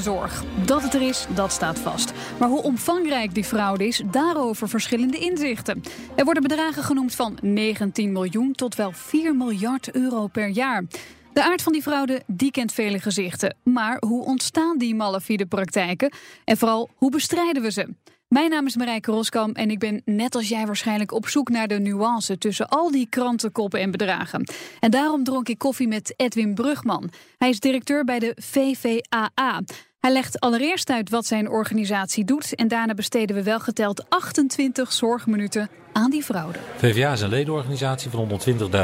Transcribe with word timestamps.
zorg. 0.00 0.44
Dat 0.64 0.82
het 0.82 0.94
er 0.94 1.02
is, 1.02 1.26
dat 1.34 1.52
staat 1.52 1.78
vast. 1.78 2.12
Maar 2.38 2.48
hoe 2.48 2.62
omvangrijk 2.62 3.34
die 3.34 3.44
fraude 3.44 3.86
is, 3.86 4.02
daarover 4.10 4.68
verschillende 4.68 5.18
inzichten. 5.18 5.82
Er 6.16 6.24
worden 6.24 6.42
bedragen 6.42 6.82
genoemd 6.82 7.14
van 7.14 7.38
19 7.42 8.12
miljoen 8.12 8.52
tot 8.52 8.74
wel 8.74 8.92
4 8.92 9.36
miljard 9.36 9.90
euro 9.90 10.26
per 10.26 10.48
jaar. 10.48 10.84
De 11.32 11.42
aard 11.42 11.62
van 11.62 11.72
die 11.72 11.82
fraude, 11.82 12.22
die 12.26 12.50
kent 12.50 12.72
vele 12.72 13.00
gezichten. 13.00 13.56
Maar 13.62 13.96
hoe 14.06 14.24
ontstaan 14.24 14.78
die 14.78 14.94
malafide 14.94 15.46
praktijken? 15.46 16.12
En 16.44 16.56
vooral, 16.56 16.90
hoe 16.94 17.10
bestrijden 17.10 17.62
we 17.62 17.70
ze? 17.70 17.88
Mijn 18.28 18.50
naam 18.50 18.66
is 18.66 18.76
Marijke 18.76 19.10
Roskam 19.10 19.52
en 19.52 19.70
ik 19.70 19.78
ben 19.78 20.02
net 20.04 20.34
als 20.34 20.48
jij 20.48 20.66
waarschijnlijk 20.66 21.12
op 21.12 21.28
zoek 21.28 21.48
naar 21.48 21.68
de 21.68 21.78
nuance 21.78 22.38
tussen 22.38 22.68
al 22.68 22.90
die 22.90 23.06
krantenkoppen 23.08 23.80
en 23.80 23.90
bedragen. 23.90 24.48
En 24.80 24.90
daarom 24.90 25.24
dronk 25.24 25.48
ik 25.48 25.58
koffie 25.58 25.88
met 25.88 26.14
Edwin 26.16 26.54
Brugman. 26.54 27.10
Hij 27.38 27.48
is 27.48 27.60
directeur 27.60 28.04
bij 28.04 28.18
de 28.18 28.36
VVAA. 28.36 29.60
Hij 30.00 30.12
legt 30.12 30.40
allereerst 30.40 30.90
uit 30.90 31.10
wat 31.10 31.26
zijn 31.26 31.48
organisatie 31.48 32.24
doet 32.24 32.54
en 32.54 32.68
daarna 32.68 32.94
besteden 32.94 33.36
we 33.36 33.42
wel 33.42 33.60
geteld 33.60 34.04
28 34.08 34.92
zorgminuten 34.92 35.68
aan 35.92 36.10
die 36.10 36.22
fraude. 36.22 36.58
VVA 36.76 37.12
is 37.12 37.20
een 37.20 37.28
ledenorganisatie 37.28 38.10
van 38.10 38.40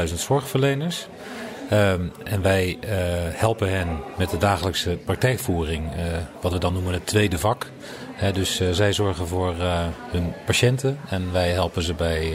120.000 0.07 0.13
zorgverleners. 0.13 1.07
Ehm, 1.69 2.07
en 2.23 2.41
wij 2.41 2.77
uh, 2.83 2.89
helpen 3.39 3.69
hen 3.69 3.99
met 4.17 4.29
de 4.29 4.37
dagelijkse 4.37 4.97
praktijkvoering, 5.05 5.95
uh, 5.95 6.01
wat 6.41 6.51
we 6.51 6.59
dan 6.59 6.73
noemen 6.73 6.93
het 6.93 7.05
tweede 7.05 7.37
vak. 7.37 7.71
dus 8.33 8.61
uh, 8.61 8.71
zij 8.71 8.93
zorgen 8.93 9.27
voor 9.27 9.55
hun 10.11 10.33
patiënten 10.45 10.99
en 11.09 11.31
wij 11.31 11.49
helpen 11.49 11.83
ze 11.83 11.93
bij 11.93 12.33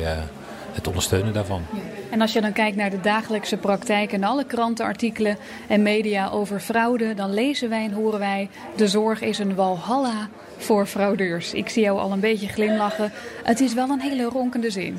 het 0.73 0.87
ondersteunen 0.87 1.33
daarvan. 1.33 1.67
Ja. 1.73 2.02
En 2.13 2.21
als 2.21 2.33
je 2.33 2.41
dan 2.41 2.53
kijkt 2.53 2.77
naar 2.77 2.91
de 2.91 3.01
dagelijkse 3.01 3.57
praktijk 3.57 4.13
en 4.13 4.25
alle 4.25 4.45
krantenartikelen 4.45 5.37
en 5.69 5.83
media 5.83 6.29
over 6.29 6.61
fraude, 6.61 7.15
dan 7.15 7.35
lezen 7.35 7.69
wij 7.69 7.85
en 7.85 7.93
horen 7.93 8.19
wij: 8.19 8.49
de 8.77 8.89
zorg 8.89 9.21
is 9.21 9.39
een 9.39 9.55
walhalla 9.55 10.29
voor 10.59 10.87
fraudeurs. 10.87 11.53
Ik 11.53 11.69
zie 11.69 11.83
jou 11.83 11.99
al 11.99 12.13
een 12.13 12.21
beetje 12.21 12.49
glimlachen. 12.49 13.13
Het 13.43 13.61
is 13.61 13.75
wel 13.75 13.89
een 13.89 14.01
hele 14.01 14.25
ronkende 14.25 14.71
zin. 14.71 14.97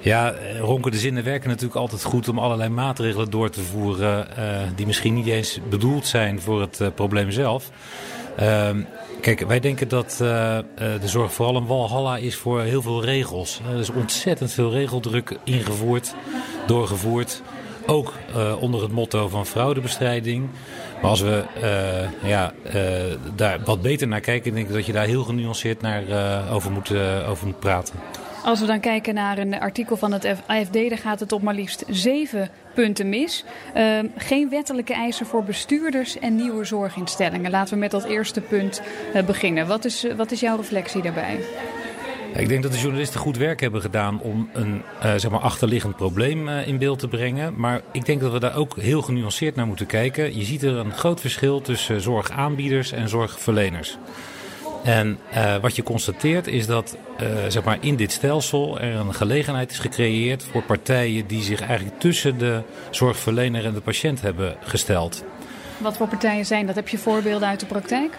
Ja, 0.00 0.34
ronkende 0.60 0.98
zinnen 0.98 1.24
werken 1.24 1.48
natuurlijk 1.48 1.76
altijd 1.76 2.04
goed 2.04 2.28
om 2.28 2.38
allerlei 2.38 2.68
maatregelen 2.68 3.30
door 3.30 3.50
te 3.50 3.60
voeren 3.60 4.28
uh, 4.38 4.60
die 4.74 4.86
misschien 4.86 5.14
niet 5.14 5.26
eens 5.26 5.60
bedoeld 5.68 6.06
zijn 6.06 6.40
voor 6.40 6.60
het 6.60 6.80
uh, 6.80 6.88
probleem 6.94 7.30
zelf. 7.30 7.70
Uh, 8.40 8.70
kijk, 9.20 9.40
wij 9.40 9.60
denken 9.60 9.88
dat 9.88 10.18
uh, 10.22 10.58
de 10.76 11.08
zorg 11.08 11.32
vooral 11.32 11.56
een 11.56 11.66
walhalla 11.66 12.16
is 12.16 12.36
voor 12.36 12.60
heel 12.60 12.82
veel 12.82 13.04
regels. 13.04 13.60
er 13.72 13.78
is 13.78 13.90
ontzettend 13.90 14.52
veel 14.52 14.70
regeldruk 14.70 15.38
ingevoerd, 15.44 16.14
doorgevoerd. 16.66 17.42
Ook 17.86 18.12
onder 18.60 18.82
het 18.82 18.92
motto 18.92 19.28
van 19.28 19.46
fraudebestrijding. 19.46 20.48
Maar 21.02 21.10
als 21.10 21.20
we 21.20 21.44
ja, 22.22 22.52
daar 23.34 23.60
wat 23.64 23.82
beter 23.82 24.08
naar 24.08 24.20
kijken, 24.20 24.54
denk 24.54 24.68
ik 24.68 24.74
dat 24.74 24.86
je 24.86 24.92
daar 24.92 25.06
heel 25.06 25.24
genuanceerd 25.24 25.80
naar, 25.80 26.02
over, 26.52 26.70
moet, 26.70 26.92
over 27.28 27.46
moet 27.46 27.58
praten. 27.58 27.94
Als 28.48 28.60
we 28.60 28.66
dan 28.66 28.80
kijken 28.80 29.14
naar 29.14 29.38
een 29.38 29.60
artikel 29.60 29.96
van 29.96 30.12
het 30.12 30.26
AFD, 30.46 30.72
dan 30.72 30.98
gaat 30.98 31.20
het 31.20 31.32
op 31.32 31.42
maar 31.42 31.54
liefst 31.54 31.84
zeven 31.88 32.50
punten 32.74 33.08
mis. 33.08 33.44
Uh, 33.76 33.98
geen 34.16 34.48
wettelijke 34.48 34.92
eisen 34.92 35.26
voor 35.26 35.44
bestuurders 35.44 36.18
en 36.18 36.36
nieuwe 36.36 36.64
zorginstellingen. 36.64 37.50
Laten 37.50 37.74
we 37.74 37.80
met 37.80 37.90
dat 37.90 38.04
eerste 38.04 38.40
punt 38.40 38.82
uh, 39.14 39.24
beginnen. 39.24 39.66
Wat 39.66 39.84
is, 39.84 40.04
uh, 40.04 40.14
wat 40.14 40.30
is 40.30 40.40
jouw 40.40 40.56
reflectie 40.56 41.02
daarbij? 41.02 41.38
Ik 42.34 42.48
denk 42.48 42.62
dat 42.62 42.72
de 42.72 42.78
journalisten 42.78 43.20
goed 43.20 43.36
werk 43.36 43.60
hebben 43.60 43.80
gedaan 43.80 44.20
om 44.20 44.48
een 44.52 44.82
uh, 45.04 45.14
zeg 45.16 45.30
maar 45.30 45.40
achterliggend 45.40 45.96
probleem 45.96 46.48
in 46.48 46.78
beeld 46.78 46.98
te 46.98 47.08
brengen. 47.08 47.54
Maar 47.56 47.80
ik 47.92 48.04
denk 48.04 48.20
dat 48.20 48.32
we 48.32 48.40
daar 48.40 48.56
ook 48.56 48.76
heel 48.76 49.02
genuanceerd 49.02 49.56
naar 49.56 49.66
moeten 49.66 49.86
kijken. 49.86 50.38
Je 50.38 50.44
ziet 50.44 50.62
er 50.62 50.76
een 50.76 50.92
groot 50.92 51.20
verschil 51.20 51.60
tussen 51.60 52.00
zorgaanbieders 52.00 52.92
en 52.92 53.08
zorgverleners. 53.08 53.98
En 54.84 55.18
uh, 55.34 55.56
wat 55.56 55.76
je 55.76 55.82
constateert 55.82 56.46
is 56.46 56.66
dat 56.66 56.96
uh, 57.22 57.28
zeg 57.48 57.64
maar 57.64 57.78
in 57.80 57.96
dit 57.96 58.12
stelsel 58.12 58.80
er 58.80 58.94
een 58.94 59.14
gelegenheid 59.14 59.70
is 59.70 59.78
gecreëerd 59.78 60.44
voor 60.50 60.62
partijen 60.62 61.26
die 61.26 61.42
zich 61.42 61.60
eigenlijk 61.60 62.00
tussen 62.00 62.38
de 62.38 62.62
zorgverlener 62.90 63.64
en 63.64 63.74
de 63.74 63.80
patiënt 63.80 64.20
hebben 64.20 64.56
gesteld. 64.60 65.24
Wat 65.78 65.96
voor 65.96 66.08
partijen 66.08 66.46
zijn 66.46 66.66
dat? 66.66 66.74
Heb 66.74 66.88
je 66.88 66.98
voorbeelden 66.98 67.48
uit 67.48 67.60
de 67.60 67.66
praktijk? 67.66 68.18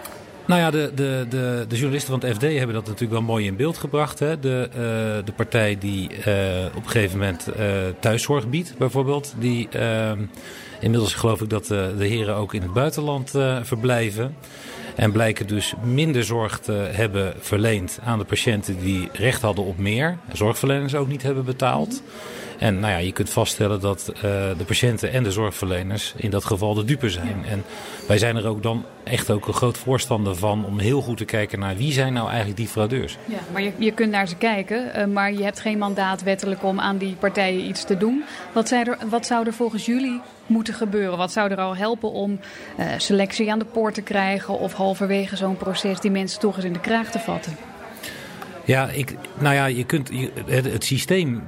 Nou 0.50 0.62
ja, 0.62 0.70
de, 0.70 0.92
de, 0.94 1.26
de, 1.28 1.64
de 1.68 1.76
journalisten 1.76 2.20
van 2.20 2.28
het 2.28 2.36
FD 2.36 2.42
hebben 2.42 2.74
dat 2.74 2.86
natuurlijk 2.86 3.12
wel 3.12 3.22
mooi 3.22 3.46
in 3.46 3.56
beeld 3.56 3.78
gebracht. 3.78 4.18
Hè? 4.18 4.40
De, 4.40 4.68
uh, 4.68 4.76
de 5.24 5.32
partij 5.36 5.78
die 5.78 6.08
op 6.74 6.84
een 6.84 6.90
gegeven 6.90 7.18
moment 7.18 7.48
thuiszorg 8.00 8.48
biedt, 8.48 8.74
bijvoorbeeld, 8.78 9.34
die 9.38 9.68
inmiddels 10.80 11.14
geloof 11.14 11.40
ik 11.40 11.50
dat 11.50 11.66
de 11.66 11.94
heren 11.98 12.34
ook 12.34 12.54
in 12.54 12.62
het 12.62 12.72
buitenland 12.72 13.30
verblijven. 13.62 14.34
En 14.96 15.12
blijken 15.12 15.46
dus 15.46 15.74
minder 15.82 16.24
zorg 16.24 16.58
te 16.58 16.72
hebben 16.72 17.34
verleend 17.40 17.98
aan 18.04 18.18
de 18.18 18.24
patiënten 18.24 18.80
die 18.80 19.08
recht 19.12 19.42
hadden 19.42 19.64
op 19.64 19.78
meer. 19.78 20.18
Zorgverleners 20.32 20.94
ook 20.94 21.08
niet 21.08 21.22
hebben 21.22 21.44
betaald. 21.44 22.02
En 22.60 22.80
nou 22.80 22.92
ja, 22.92 22.98
je 22.98 23.12
kunt 23.12 23.30
vaststellen 23.30 23.80
dat 23.80 24.12
uh, 24.14 24.22
de 24.22 24.64
patiënten 24.66 25.12
en 25.12 25.22
de 25.22 25.32
zorgverleners 25.32 26.12
in 26.16 26.30
dat 26.30 26.44
geval 26.44 26.74
de 26.74 26.84
dupe 26.84 27.10
zijn. 27.10 27.44
En 27.48 27.64
wij 28.06 28.18
zijn 28.18 28.36
er 28.36 28.46
ook 28.46 28.62
dan 28.62 28.84
echt 29.04 29.30
ook 29.30 29.46
een 29.46 29.54
groot 29.54 29.78
voorstander 29.78 30.36
van 30.36 30.64
om 30.64 30.78
heel 30.78 31.00
goed 31.00 31.16
te 31.16 31.24
kijken 31.24 31.58
naar 31.58 31.76
wie 31.76 31.92
zijn 31.92 32.12
nou 32.12 32.26
eigenlijk 32.28 32.56
die 32.56 32.68
fraudeurs. 32.68 33.16
Ja, 33.24 33.38
maar 33.52 33.62
je, 33.62 33.72
je 33.76 33.92
kunt 33.92 34.10
naar 34.10 34.28
ze 34.28 34.36
kijken, 34.36 34.92
uh, 34.96 35.04
maar 35.04 35.32
je 35.32 35.42
hebt 35.42 35.60
geen 35.60 35.78
mandaat 35.78 36.22
wettelijk 36.22 36.64
om 36.64 36.80
aan 36.80 36.98
die 36.98 37.14
partijen 37.14 37.64
iets 37.64 37.84
te 37.84 37.96
doen. 37.96 38.24
Wat, 38.52 38.70
er, 38.70 38.98
wat 39.08 39.26
zou 39.26 39.46
er 39.46 39.52
volgens 39.52 39.86
jullie 39.86 40.20
moeten 40.46 40.74
gebeuren? 40.74 41.18
Wat 41.18 41.32
zou 41.32 41.50
er 41.50 41.60
al 41.60 41.76
helpen 41.76 42.10
om 42.10 42.40
uh, 42.78 42.86
selectie 42.96 43.52
aan 43.52 43.58
de 43.58 43.64
poort 43.64 43.94
te 43.94 44.02
krijgen 44.02 44.58
of 44.58 44.72
halverwege 44.72 45.36
zo'n 45.36 45.56
proces 45.56 46.00
die 46.00 46.10
mensen 46.10 46.40
toch 46.40 46.56
eens 46.56 46.64
in 46.64 46.72
de 46.72 46.80
kraag 46.80 47.10
te 47.10 47.18
vatten? 47.18 47.56
Ja, 48.64 48.88
ik, 48.88 49.14
nou 49.38 49.54
ja, 49.54 49.66
je 49.66 49.84
kunt 49.84 50.08
je, 50.12 50.30
het, 50.46 50.72
het 50.72 50.84
systeem 50.84 51.42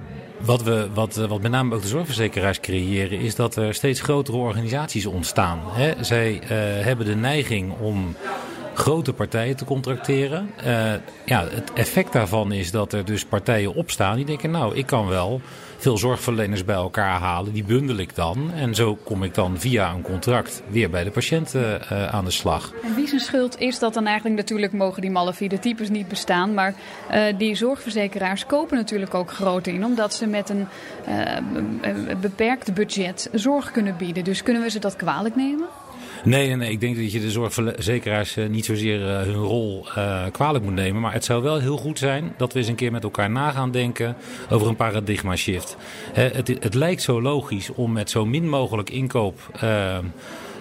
wat, 0.44 0.62
we, 0.62 0.88
wat, 0.94 1.14
wat 1.14 1.40
met 1.40 1.50
name 1.50 1.74
ook 1.74 1.82
de 1.82 1.88
zorgverzekeraars 1.88 2.60
creëren, 2.60 3.18
is 3.18 3.34
dat 3.34 3.56
er 3.56 3.74
steeds 3.74 4.00
grotere 4.00 4.36
organisaties 4.36 5.06
ontstaan. 5.06 5.60
Zij 6.00 6.32
uh, 6.32 6.48
hebben 6.84 7.06
de 7.06 7.14
neiging 7.14 7.72
om 7.80 8.16
grote 8.74 9.12
partijen 9.12 9.56
te 9.56 9.64
contracteren. 9.64 10.50
Uh, 10.66 10.92
ja, 11.24 11.46
het 11.48 11.72
effect 11.72 12.12
daarvan 12.12 12.52
is 12.52 12.70
dat 12.70 12.92
er 12.92 13.04
dus 13.04 13.24
partijen 13.24 13.74
opstaan 13.74 14.16
die 14.16 14.24
denken, 14.24 14.50
nou, 14.50 14.76
ik 14.76 14.86
kan 14.86 15.06
wel 15.06 15.40
veel 15.76 15.98
zorgverleners 15.98 16.64
bij 16.64 16.74
elkaar 16.74 17.20
halen. 17.20 17.52
Die 17.52 17.64
bundel 17.64 17.96
ik 17.96 18.14
dan. 18.14 18.50
En 18.54 18.74
zo 18.74 18.98
kom 19.04 19.22
ik 19.22 19.34
dan 19.34 19.60
via 19.60 19.92
een 19.92 20.02
contract 20.02 20.62
weer 20.68 20.90
bij 20.90 21.04
de 21.04 21.10
patiënten 21.10 21.80
uh, 21.92 22.06
aan 22.06 22.24
de 22.24 22.30
slag. 22.30 22.72
En 22.82 22.94
wie 22.94 23.06
zijn 23.06 23.20
schuld 23.20 23.60
is 23.60 23.78
dat 23.78 23.94
dan 23.94 24.06
eigenlijk? 24.06 24.36
Natuurlijk 24.36 24.72
mogen 24.72 25.00
die 25.00 25.10
malafide 25.10 25.58
types 25.58 25.88
niet 25.88 26.08
bestaan. 26.08 26.54
Maar 26.54 26.74
die 27.38 27.54
zorgverzekeraars 27.54 28.46
kopen 28.46 28.76
natuurlijk 28.76 29.14
ook 29.14 29.30
groot 29.30 29.66
in. 29.66 29.84
Omdat 29.84 30.14
ze 30.14 30.26
met 30.26 30.48
een 30.48 30.66
beperkt 32.20 32.74
budget 32.74 33.28
zorg 33.32 33.70
kunnen 33.70 33.96
bieden. 33.96 34.24
Dus 34.24 34.42
kunnen 34.42 34.62
we 34.62 34.70
ze 34.70 34.78
dat 34.78 34.96
kwalijk 34.96 35.36
nemen? 35.36 35.66
Nee, 36.24 36.56
nee, 36.56 36.70
ik 36.70 36.80
denk 36.80 36.96
dat 36.96 37.12
je 37.12 37.20
de 37.20 37.30
zorgverzekeraars 37.30 38.36
niet 38.48 38.64
zozeer 38.64 39.00
hun 39.00 39.34
rol 39.34 39.86
uh, 39.88 40.24
kwalijk 40.32 40.64
moet 40.64 40.74
nemen. 40.74 41.00
Maar 41.00 41.12
het 41.12 41.24
zou 41.24 41.42
wel 41.42 41.58
heel 41.58 41.76
goed 41.76 41.98
zijn 41.98 42.34
dat 42.36 42.52
we 42.52 42.58
eens 42.58 42.68
een 42.68 42.74
keer 42.74 42.92
met 42.92 43.02
elkaar 43.02 43.30
na 43.30 43.50
gaan 43.50 43.70
denken 43.70 44.16
over 44.50 44.66
een 44.66 44.76
paradigma 44.76 45.36
shift. 45.36 45.76
Het, 46.12 46.48
het 46.48 46.74
lijkt 46.74 47.02
zo 47.02 47.22
logisch 47.22 47.70
om 47.74 47.92
met 47.92 48.10
zo 48.10 48.26
min 48.26 48.48
mogelijk 48.48 48.90
inkoop 48.90 49.40
uh, 49.64 49.98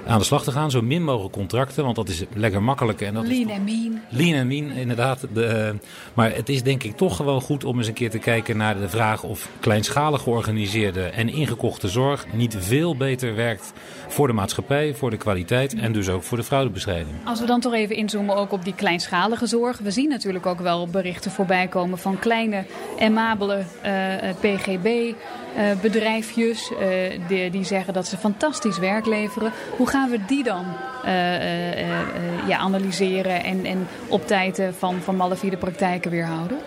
aan 0.07 0.19
de 0.19 0.25
slag 0.25 0.44
te 0.44 0.51
gaan. 0.51 0.72
Zo 0.72 0.81
min 0.81 1.03
mogelijk 1.03 1.34
contracten, 1.34 1.84
want 1.84 1.95
dat 1.95 2.09
is 2.09 2.23
lekker 2.34 2.63
makkelijk. 2.63 3.01
En 3.01 3.13
dat 3.13 3.28
lean 3.28 3.50
en 3.50 3.63
mean. 3.63 4.01
Lean 4.09 4.34
en 4.34 4.47
mean, 4.47 4.72
inderdaad. 4.72 5.28
De, 5.34 5.72
uh, 5.73 5.79
maar 6.13 6.36
het 6.36 6.50
is 6.50 6.63
denk 6.63 6.83
ik 6.83 6.98
toch 6.98 7.15
gewoon 7.15 7.42
goed 7.42 7.63
om 7.63 7.77
eens 7.77 7.88
een 7.88 7.94
keer 7.94 8.09
te 8.09 8.18
kijken 8.18 8.57
naar 8.57 8.80
de 8.80 8.89
vraag 8.89 9.24
of 9.24 9.50
kleinschalig 9.59 10.21
georganiseerde 10.21 11.03
en 11.03 11.30
ingekochte 11.30 11.88
zorg 11.88 12.25
niet 12.33 12.56
veel 12.59 12.95
beter 12.95 13.36
werkt 13.36 13.74
voor 14.07 14.27
de 14.27 14.33
maatschappij, 14.33 14.94
voor 14.94 15.09
de 15.09 15.18
kwaliteit 15.18 15.74
en 15.74 15.92
dus 15.92 16.09
ook 16.09 16.24
voor 16.24 16.38
de 16.38 16.44
fraudebestrijding. 16.44 17.15
Als 17.25 17.39
we 17.39 17.45
dan 17.45 17.59
toch 17.59 17.74
even 17.74 17.95
inzoomen 17.95 18.36
ook 18.36 18.51
op 18.51 18.63
die 18.63 18.75
kleinschalige 18.75 19.45
zorg. 19.45 19.77
We 19.77 19.92
zien 19.92 20.09
natuurlijk 20.09 20.45
ook 20.45 20.59
wel 20.59 20.88
berichten 20.88 21.31
voorbij 21.31 21.68
komen 21.68 21.98
van 21.98 22.19
kleine, 22.19 22.65
amabele 23.00 23.63
uh, 23.86 24.30
PGB. 24.39 25.13
Uh, 25.57 25.71
bedrijfjes 25.81 26.71
uh, 26.71 26.77
die, 27.27 27.50
die 27.50 27.63
zeggen 27.63 27.94
dat 27.94 28.07
ze 28.07 28.18
fantastisch 28.18 28.77
werk 28.77 29.06
leveren. 29.06 29.51
Hoe 29.77 29.88
gaan 29.88 30.09
we 30.09 30.25
die 30.25 30.44
dan 30.44 30.65
uh, 31.06 32.48
ja, 32.48 32.57
analyseren 32.57 33.44
en, 33.44 33.65
en 33.65 33.88
op 34.07 34.27
tijd 34.27 34.62
van, 34.77 35.01
van 35.01 35.15
malafide 35.15 35.57
praktijken 35.57 36.12
weerhouden? 36.12 36.57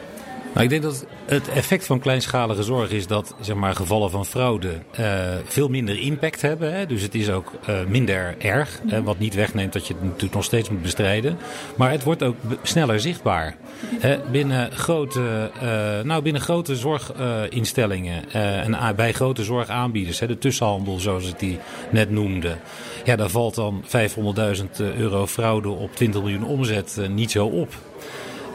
Nou, 0.55 0.67
ik 0.67 0.71
denk 0.71 0.83
dat 0.83 1.07
het 1.27 1.49
effect 1.49 1.87
van 1.87 1.99
kleinschalige 1.99 2.63
zorg 2.63 2.91
is 2.91 3.07
dat 3.07 3.35
zeg 3.41 3.57
maar, 3.57 3.75
gevallen 3.75 4.11
van 4.11 4.27
fraude 4.27 4.79
uh, 5.01 5.07
veel 5.45 5.69
minder 5.69 5.99
impact 5.99 6.43
hebben. 6.43 6.75
Hè? 6.75 6.87
Dus 6.87 7.03
het 7.03 7.15
is 7.15 7.31
ook 7.31 7.53
uh, 7.69 7.85
minder 7.89 8.35
erg. 8.39 8.81
Hè? 8.87 9.03
Wat 9.03 9.19
niet 9.19 9.35
wegneemt 9.35 9.73
dat 9.73 9.87
je 9.87 9.95
het 9.95 10.03
natuurlijk 10.03 10.35
nog 10.35 10.45
steeds 10.45 10.69
moet 10.69 10.83
bestrijden. 10.83 11.39
Maar 11.77 11.91
het 11.91 12.03
wordt 12.03 12.23
ook 12.23 12.37
sneller 12.63 13.01
zichtbaar. 13.01 13.57
Hè? 13.99 14.19
Binnen, 14.31 14.73
grote, 14.73 15.51
uh, 15.63 16.01
nou, 16.01 16.23
binnen 16.23 16.43
grote 16.43 16.77
zorginstellingen 16.77 18.33
en 18.33 18.97
bij 18.97 19.13
grote 19.13 19.45
zorgaanbieders, 19.45 20.21
hè? 20.21 20.27
de 20.27 20.39
tussenhandel 20.39 20.99
zoals 20.99 21.29
ik 21.29 21.39
die 21.39 21.59
net 21.91 22.11
noemde. 22.11 22.57
Ja, 23.05 23.17
daar 23.17 23.29
valt 23.29 23.55
dan 23.55 23.85
500.000 23.85 24.65
euro 24.77 25.27
fraude 25.27 25.69
op 25.69 25.97
20 25.97 26.21
miljoen 26.23 26.47
omzet 26.47 27.01
niet 27.09 27.31
zo 27.31 27.47
op. 27.47 27.75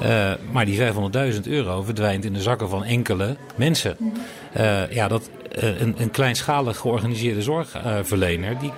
Uh, 0.01 0.31
maar 0.51 0.65
die 0.65 0.79
500.000 1.33 1.39
euro 1.43 1.81
verdwijnt 1.81 2.25
in 2.25 2.33
de 2.33 2.41
zakken 2.41 2.69
van 2.69 2.83
enkele 2.83 3.35
mensen. 3.55 3.97
Uh, 4.57 4.91
ja, 4.91 5.07
dat, 5.07 5.29
uh, 5.63 5.81
een, 5.81 5.95
een 5.97 6.11
kleinschalig 6.11 6.77
georganiseerde 6.77 7.41
zorgverlener... 7.41 8.59
die 8.59 8.71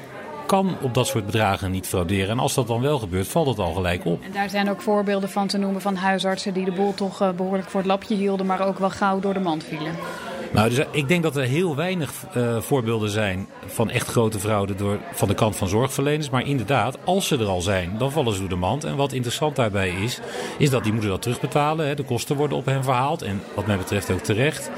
kan 0.46 0.76
op 0.82 0.94
dat 0.94 1.08
soort 1.08 1.26
bedragen 1.26 1.72
niet 1.72 1.88
frauderen. 1.88 2.30
En 2.30 2.40
als 2.40 2.54
dat 2.54 2.68
dan 2.68 2.82
wel 2.82 3.00
gebeurt, 3.00 3.28
valt 3.28 3.48
het 3.48 3.60
al 3.60 3.74
gelijk 3.74 4.06
op. 4.06 4.24
En 4.24 4.32
daar 4.32 4.50
zijn 4.50 4.70
ook 4.70 4.82
voorbeelden 4.82 5.30
van 5.30 5.48
te 5.48 5.58
noemen 5.58 5.82
van 5.82 5.96
huisartsen... 5.96 6.54
die 6.54 6.66
de 6.66 6.72
boel 6.72 6.94
toch 6.94 7.36
behoorlijk 7.36 7.70
voor 7.70 7.80
het 7.80 7.90
lapje 7.90 8.16
hielden... 8.16 8.46
maar 8.46 8.68
ook 8.68 8.80
wel 8.80 8.90
gauw 8.90 9.20
door 9.20 9.34
de 9.34 9.40
mand 9.40 9.64
vielen. 9.64 9.96
Nou, 10.54 10.70
dus 10.70 10.86
ik 10.92 11.08
denk 11.08 11.24
dat 11.24 11.36
er 11.36 11.44
heel 11.44 11.76
weinig 11.76 12.14
uh, 12.38 12.62
voorbeelden 12.62 13.10
zijn 13.10 13.48
van 13.66 13.90
echt 13.90 14.08
grote 14.08 14.40
fraude 14.40 14.76
door, 14.76 15.00
van 15.14 15.28
de 15.28 15.34
kant 15.34 15.56
van 15.56 15.68
zorgverleners. 15.68 16.30
Maar 16.30 16.48
inderdaad, 16.48 16.98
als 17.04 17.28
ze 17.28 17.38
er 17.38 17.46
al 17.46 17.62
zijn, 17.62 17.96
dan 17.98 18.12
vallen 18.12 18.34
ze 18.34 18.40
door 18.40 18.50
de 18.50 18.56
mand. 18.56 18.84
En 18.84 18.96
wat 18.96 19.14
interessant 19.14 19.56
daarbij 19.56 19.90
is, 19.90 20.20
is 20.58 20.70
dat 20.70 20.84
die 20.84 20.92
moeten 20.92 21.12
dat 21.12 21.22
terugbetalen. 21.22 21.88
Hè. 21.88 21.96
De 21.96 22.04
kosten 22.04 22.36
worden 22.36 22.58
op 22.58 22.66
hen 22.66 22.84
verhaald 22.84 23.22
en 23.22 23.42
wat 23.56 23.66
mij 23.66 23.78
betreft 23.78 24.12
ook 24.12 24.20
terecht. 24.20 24.72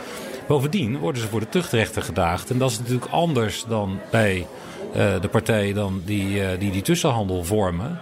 Bovendien 0.48 0.98
worden 0.98 1.22
ze 1.22 1.28
voor 1.28 1.40
de 1.40 1.50
tuchtrechter 1.50 2.02
gedaagd. 2.02 2.50
En 2.50 2.58
dat 2.58 2.72
is 2.72 2.80
natuurlijk 2.80 3.12
anders 3.12 3.66
dan 3.68 4.00
bij 4.12 4.48
uh, 4.96 5.22
de 5.22 5.28
partijen 5.28 5.76
dan 5.76 6.02
die, 6.06 6.58
die 6.58 6.72
die 6.72 6.82
tussenhandel 6.82 7.44
vormen. 7.44 8.00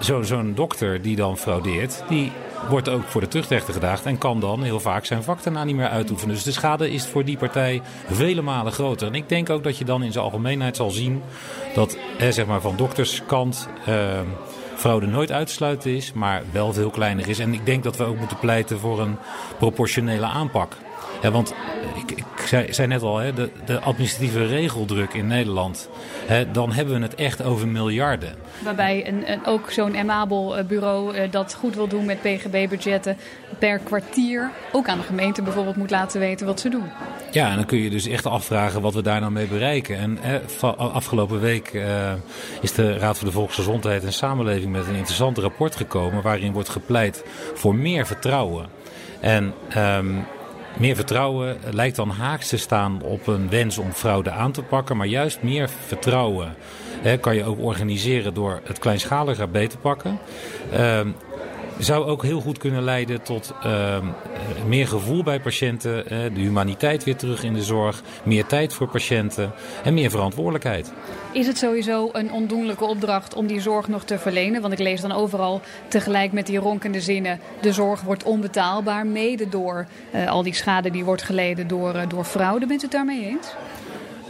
Zo'n 0.00 0.24
zo 0.24 0.52
dokter 0.54 1.02
die 1.02 1.16
dan 1.16 1.38
fraudeert, 1.38 2.02
die 2.08 2.32
wordt 2.68 2.88
ook 2.88 3.02
voor 3.02 3.20
de 3.20 3.28
terugrechter 3.28 3.74
gedaagd 3.74 4.06
en 4.06 4.18
kan 4.18 4.40
dan 4.40 4.62
heel 4.62 4.80
vaak 4.80 5.04
zijn 5.04 5.22
vak 5.22 5.42
daarna 5.42 5.64
niet 5.64 5.76
meer 5.76 5.88
uitoefenen. 5.88 6.34
Dus 6.34 6.44
de 6.44 6.52
schade 6.52 6.90
is 6.90 7.06
voor 7.06 7.24
die 7.24 7.36
partij 7.36 7.82
vele 8.06 8.42
malen 8.42 8.72
groter. 8.72 9.06
En 9.06 9.14
ik 9.14 9.28
denk 9.28 9.50
ook 9.50 9.62
dat 9.62 9.78
je 9.78 9.84
dan 9.84 10.02
in 10.02 10.12
zijn 10.12 10.24
algemeenheid 10.24 10.76
zal 10.76 10.90
zien 10.90 11.22
dat 11.74 11.96
hè, 12.18 12.32
zeg 12.32 12.46
maar 12.46 12.60
van 12.60 12.76
dokterskant 12.76 13.68
uh, 13.88 14.20
fraude 14.74 15.06
nooit 15.06 15.32
uitsluiten 15.32 15.90
is, 15.90 16.12
maar 16.12 16.42
wel 16.52 16.72
veel 16.72 16.90
kleiner 16.90 17.28
is. 17.28 17.38
En 17.38 17.52
ik 17.52 17.66
denk 17.66 17.82
dat 17.82 17.96
we 17.96 18.04
ook 18.04 18.18
moeten 18.18 18.38
pleiten 18.38 18.78
voor 18.78 19.00
een 19.00 19.16
proportionele 19.58 20.26
aanpak. 20.26 20.76
Ja, 21.22 21.30
want 21.30 21.54
ik, 21.94 22.10
ik 22.10 22.24
zei, 22.46 22.72
zei, 22.72 22.88
net 22.88 23.02
al, 23.02 23.18
hè, 23.18 23.32
de, 23.32 23.50
de, 23.64 23.80
administratieve 23.80 24.46
regeldruk 24.46 25.14
in 25.14 25.26
Nederland, 25.26 25.88
hè, 26.26 26.50
dan 26.50 26.72
hebben 26.72 26.94
we 26.94 27.00
het 27.00 27.14
echt 27.14 27.42
over 27.42 27.68
miljarden. 27.68 28.34
Waarbij 28.64 29.08
een, 29.08 29.32
een, 29.32 29.46
ook 29.46 29.70
zo'n 29.70 29.94
emabel 29.94 30.56
bureau 30.68 31.16
uh, 31.16 31.22
dat 31.30 31.54
goed 31.54 31.74
wil 31.74 31.88
doen 31.88 32.04
met 32.04 32.20
PGB-budgetten 32.20 33.16
per 33.58 33.78
kwartier 33.78 34.50
ook 34.72 34.88
aan 34.88 34.98
de 34.98 35.04
gemeente 35.04 35.42
bijvoorbeeld 35.42 35.76
moet 35.76 35.90
laten 35.90 36.20
weten 36.20 36.46
wat 36.46 36.60
ze 36.60 36.68
doen. 36.68 36.90
Ja, 37.30 37.50
en 37.50 37.56
dan 37.56 37.66
kun 37.66 37.78
je 37.78 37.90
dus 37.90 38.06
echt 38.06 38.26
afvragen 38.26 38.80
wat 38.80 38.94
we 38.94 39.02
daar 39.02 39.20
nou 39.20 39.32
mee 39.32 39.46
bereiken. 39.46 39.98
En 39.98 40.18
hè, 40.20 40.40
afgelopen 40.76 41.40
week 41.40 41.72
uh, 41.72 42.12
is 42.60 42.72
de 42.72 42.98
Raad 42.98 43.18
voor 43.18 43.26
de 43.26 43.32
Volksgezondheid 43.32 44.04
en 44.04 44.12
Samenleving 44.12 44.72
met 44.72 44.86
een 44.86 44.94
interessant 44.94 45.38
rapport 45.38 45.76
gekomen 45.76 46.22
waarin 46.22 46.52
wordt 46.52 46.68
gepleit 46.68 47.24
voor 47.54 47.74
meer 47.74 48.06
vertrouwen. 48.06 48.66
En 49.20 49.54
um, 49.76 50.24
meer 50.78 50.96
vertrouwen 50.96 51.56
lijkt 51.70 51.96
dan 51.96 52.10
haaks 52.10 52.48
te 52.48 52.56
staan 52.56 53.02
op 53.02 53.26
een 53.26 53.50
wens 53.50 53.78
om 53.78 53.92
fraude 53.92 54.30
aan 54.30 54.52
te 54.52 54.62
pakken. 54.62 54.96
Maar 54.96 55.06
juist 55.06 55.42
meer 55.42 55.68
vertrouwen 55.86 56.54
hè, 57.02 57.18
kan 57.18 57.34
je 57.34 57.44
ook 57.44 57.60
organiseren 57.60 58.34
door 58.34 58.60
het 58.64 58.78
kleinschalige 58.78 59.46
beter 59.46 59.68
te 59.68 59.78
pakken. 59.78 60.18
Uh, 60.72 61.00
zou 61.78 62.04
ook 62.04 62.22
heel 62.22 62.40
goed 62.40 62.58
kunnen 62.58 62.82
leiden 62.82 63.22
tot 63.22 63.54
uh, 63.66 63.96
meer 64.66 64.88
gevoel 64.88 65.22
bij 65.22 65.40
patiënten, 65.40 66.04
de 66.08 66.40
humaniteit 66.40 67.04
weer 67.04 67.16
terug 67.16 67.42
in 67.42 67.54
de 67.54 67.62
zorg, 67.62 68.02
meer 68.22 68.46
tijd 68.46 68.74
voor 68.74 68.88
patiënten 68.88 69.52
en 69.84 69.94
meer 69.94 70.10
verantwoordelijkheid. 70.10 70.92
Is 71.32 71.46
het 71.46 71.58
sowieso 71.58 72.08
een 72.12 72.32
ondoenlijke 72.32 72.84
opdracht 72.84 73.34
om 73.34 73.46
die 73.46 73.60
zorg 73.60 73.88
nog 73.88 74.04
te 74.04 74.18
verlenen? 74.18 74.60
Want 74.60 74.72
ik 74.72 74.78
lees 74.78 75.00
dan 75.00 75.12
overal 75.12 75.60
tegelijk 75.88 76.32
met 76.32 76.46
die 76.46 76.58
ronkende 76.58 77.00
zinnen: 77.00 77.40
de 77.60 77.72
zorg 77.72 78.00
wordt 78.00 78.22
onbetaalbaar, 78.22 79.06
mede 79.06 79.48
door 79.48 79.86
uh, 80.14 80.30
al 80.30 80.42
die 80.42 80.54
schade 80.54 80.90
die 80.90 81.04
wordt 81.04 81.22
geleden 81.22 81.68
door, 81.68 81.94
uh, 81.94 82.02
door 82.08 82.24
fraude. 82.24 82.66
Bent 82.66 82.80
u 82.80 82.82
het 82.82 82.92
daarmee 82.92 83.26
eens? 83.26 83.54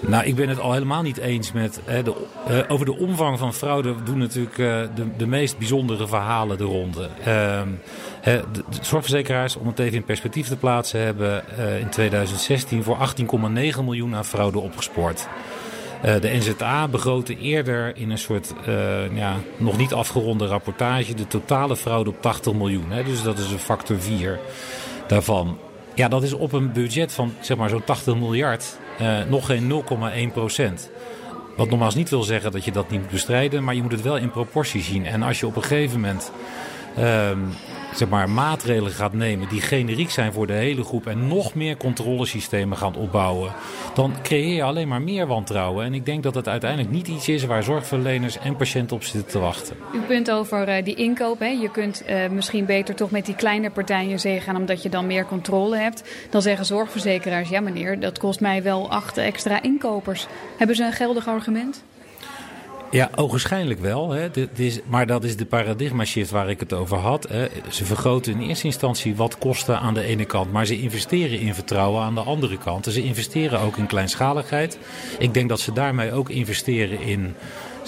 Nou, 0.01 0.25
ik 0.25 0.35
ben 0.35 0.49
het 0.49 0.61
al 0.61 0.73
helemaal 0.73 1.03
niet 1.03 1.17
eens 1.17 1.53
met. 1.53 1.81
Hè, 1.85 2.03
de, 2.03 2.15
uh, 2.51 2.59
over 2.69 2.87
de 2.87 2.97
omvang 2.97 3.39
van 3.39 3.55
fraude 3.55 3.95
doen 4.05 4.19
natuurlijk 4.19 4.59
uh, 4.59 4.81
de, 4.95 5.17
de 5.17 5.27
meest 5.27 5.59
bijzondere 5.59 6.07
verhalen 6.07 6.59
de 6.59 6.65
ronde. 6.65 7.09
Uh, 7.19 7.27
de, 8.23 8.43
zorgverzekeraars, 8.81 9.57
om 9.57 9.67
het 9.67 9.79
even 9.79 9.97
in 9.97 10.05
perspectief 10.05 10.49
te 10.49 10.57
plaatsen, 10.57 11.01
hebben 11.01 11.45
uh, 11.59 11.81
in 11.81 11.89
2016 11.89 12.83
voor 12.83 12.97
18,9 12.97 13.85
miljoen 13.85 14.15
aan 14.15 14.25
fraude 14.25 14.59
opgespoord. 14.59 15.29
de 16.03 16.31
NZA 16.39 16.89
begrootte 16.89 17.39
eerder 17.39 17.97
in 17.97 18.11
een 18.11 18.19
soort 18.19 18.55
ja, 19.15 19.37
nog 19.57 19.77
niet 19.77 19.93
afgeronde 19.93 20.47
rapportage 20.47 21.15
de 21.15 21.27
totale 21.27 21.77
fraude 21.77 22.11
op 22.11 22.23
80 22.23 22.53
miljoen. 22.53 22.91
Hè, 22.91 23.05
dus 23.05 23.23
dat 23.23 23.39
is 23.39 23.51
een 23.51 23.59
factor 23.59 24.01
4 24.01 24.39
daarvan. 25.07 25.59
Ja, 25.99 26.09
dat 26.09 26.23
is 26.23 26.33
op 26.33 26.53
een 26.53 26.73
budget 26.73 27.13
van 27.13 27.33
zeg 27.41 27.57
maar 27.57 27.69
zo'n 27.69 27.85
80 27.85 28.17
miljard 28.17 28.79
uh, 29.01 29.19
nog 29.29 29.47
geen 29.47 29.85
0,1 30.29 30.33
procent. 30.33 30.91
Wat 31.57 31.71
nogmaals 31.71 31.95
niet 31.95 32.11
wil 32.11 32.23
zeggen 32.23 32.53
dat 32.53 32.65
je 32.65 32.73
dat 32.73 32.91
niet 32.91 33.01
moet 33.01 33.11
bestrijden, 33.11 33.65
maar 33.65 33.75
je 33.75 33.83
moet 33.83 33.93
het 33.93 34.03
wel 34.03 34.17
in 34.17 34.31
proportie 34.31 34.83
zien. 34.83 35.07
En 35.07 35.23
als 35.23 35.41
je 35.41 35.47
op 35.47 35.57
een 35.57 35.63
gegeven 35.63 36.01
moment 36.01 36.33
uh, 36.99 37.31
zeg 37.95 38.09
maar, 38.09 38.31
maatregelen 38.31 38.93
gaat 38.93 39.13
nemen 39.13 39.49
die 39.49 39.61
generiek 39.61 40.11
zijn 40.11 40.33
voor 40.33 40.47
de 40.47 40.53
hele 40.53 40.85
groep 40.85 41.07
en 41.07 41.29
nog 41.29 41.55
meer 41.55 41.77
controlesystemen 41.77 42.77
gaan 42.77 42.95
opbouwen, 42.95 43.53
dan 43.95 44.15
creëer 44.23 44.55
je 44.55 44.63
alleen 44.63 44.89
maar 44.89 45.03
meer 45.03 45.27
wantrouwen. 45.27 45.85
En 45.85 45.95
ik 45.95 46.07
denk 46.07 46.23
dat 46.23 46.35
het 46.35 46.49
uiteindelijk 46.49 46.91
niet 46.91 47.09
iets 47.09 47.29
is 47.29 47.45
waar 47.45 47.63
zorgverleners 47.63 48.39
en 48.39 48.57
patiënten 48.57 48.97
op 48.97 49.03
zitten 49.03 49.31
te 49.31 49.39
wachten. 49.39 49.77
Uw 49.93 50.03
punt 50.03 50.31
over 50.31 50.69
uh, 50.69 50.85
die 50.85 50.95
inkoop, 50.95 51.39
hè? 51.39 51.49
je 51.49 51.71
kunt 51.71 52.03
uh, 52.09 52.29
misschien 52.29 52.65
beter 52.65 52.95
toch 52.95 53.11
met 53.11 53.27
die 53.27 53.35
kleine 53.35 53.71
partijen 53.71 54.21
zee 54.21 54.41
gaan 54.41 54.57
omdat 54.57 54.83
je 54.83 54.89
dan 54.89 55.07
meer 55.07 55.27
controle 55.27 55.77
hebt. 55.77 56.03
Dan 56.31 56.43
zeggen 56.43 56.67
zorgverzekeraars, 56.67 57.49
ja 57.49 57.61
meneer, 57.61 58.01
dat 58.01 58.19
kost 58.19 58.41
mij 58.41 58.63
wel 58.63 58.91
acht 58.91 59.17
extra 59.17 59.63
inkopers. 59.63 60.27
Hebben 60.57 60.77
ze 60.77 60.85
een 60.85 60.93
geldig 60.93 61.29
argument? 61.29 61.83
Ja, 62.91 63.11
ogenschijnlijk 63.15 63.81
wel. 63.81 64.11
Hè. 64.11 64.31
Dit 64.31 64.59
is, 64.59 64.81
maar 64.87 65.07
dat 65.07 65.25
is 65.25 65.37
de 65.37 65.45
paradigma 65.45 66.05
shift 66.05 66.31
waar 66.31 66.51
ik 66.51 66.61
het 66.61 66.73
over 66.73 66.97
had. 66.97 67.29
Hè. 67.29 67.47
Ze 67.69 67.85
vergroten 67.85 68.33
in 68.33 68.49
eerste 68.49 68.67
instantie 68.67 69.17
wat 69.17 69.39
kosten 69.39 69.81
aan 69.81 69.95
de 69.95 70.03
ene 70.03 70.25
kant, 70.25 70.53
maar 70.53 70.67
ze 70.67 70.81
investeren 70.81 71.41
in 71.41 71.55
vertrouwen 71.55 72.03
aan 72.03 72.15
de 72.15 72.21
andere 72.21 72.59
kant. 72.59 72.85
Ze 72.85 73.03
investeren 73.03 73.61
ook 73.61 73.77
in 73.77 73.87
kleinschaligheid. 73.87 74.79
Ik 75.19 75.35
denk 75.35 75.49
dat 75.49 75.61
ze 75.61 75.73
daarmee 75.73 76.13
ook 76.13 76.29
investeren 76.29 77.01
in 77.01 77.35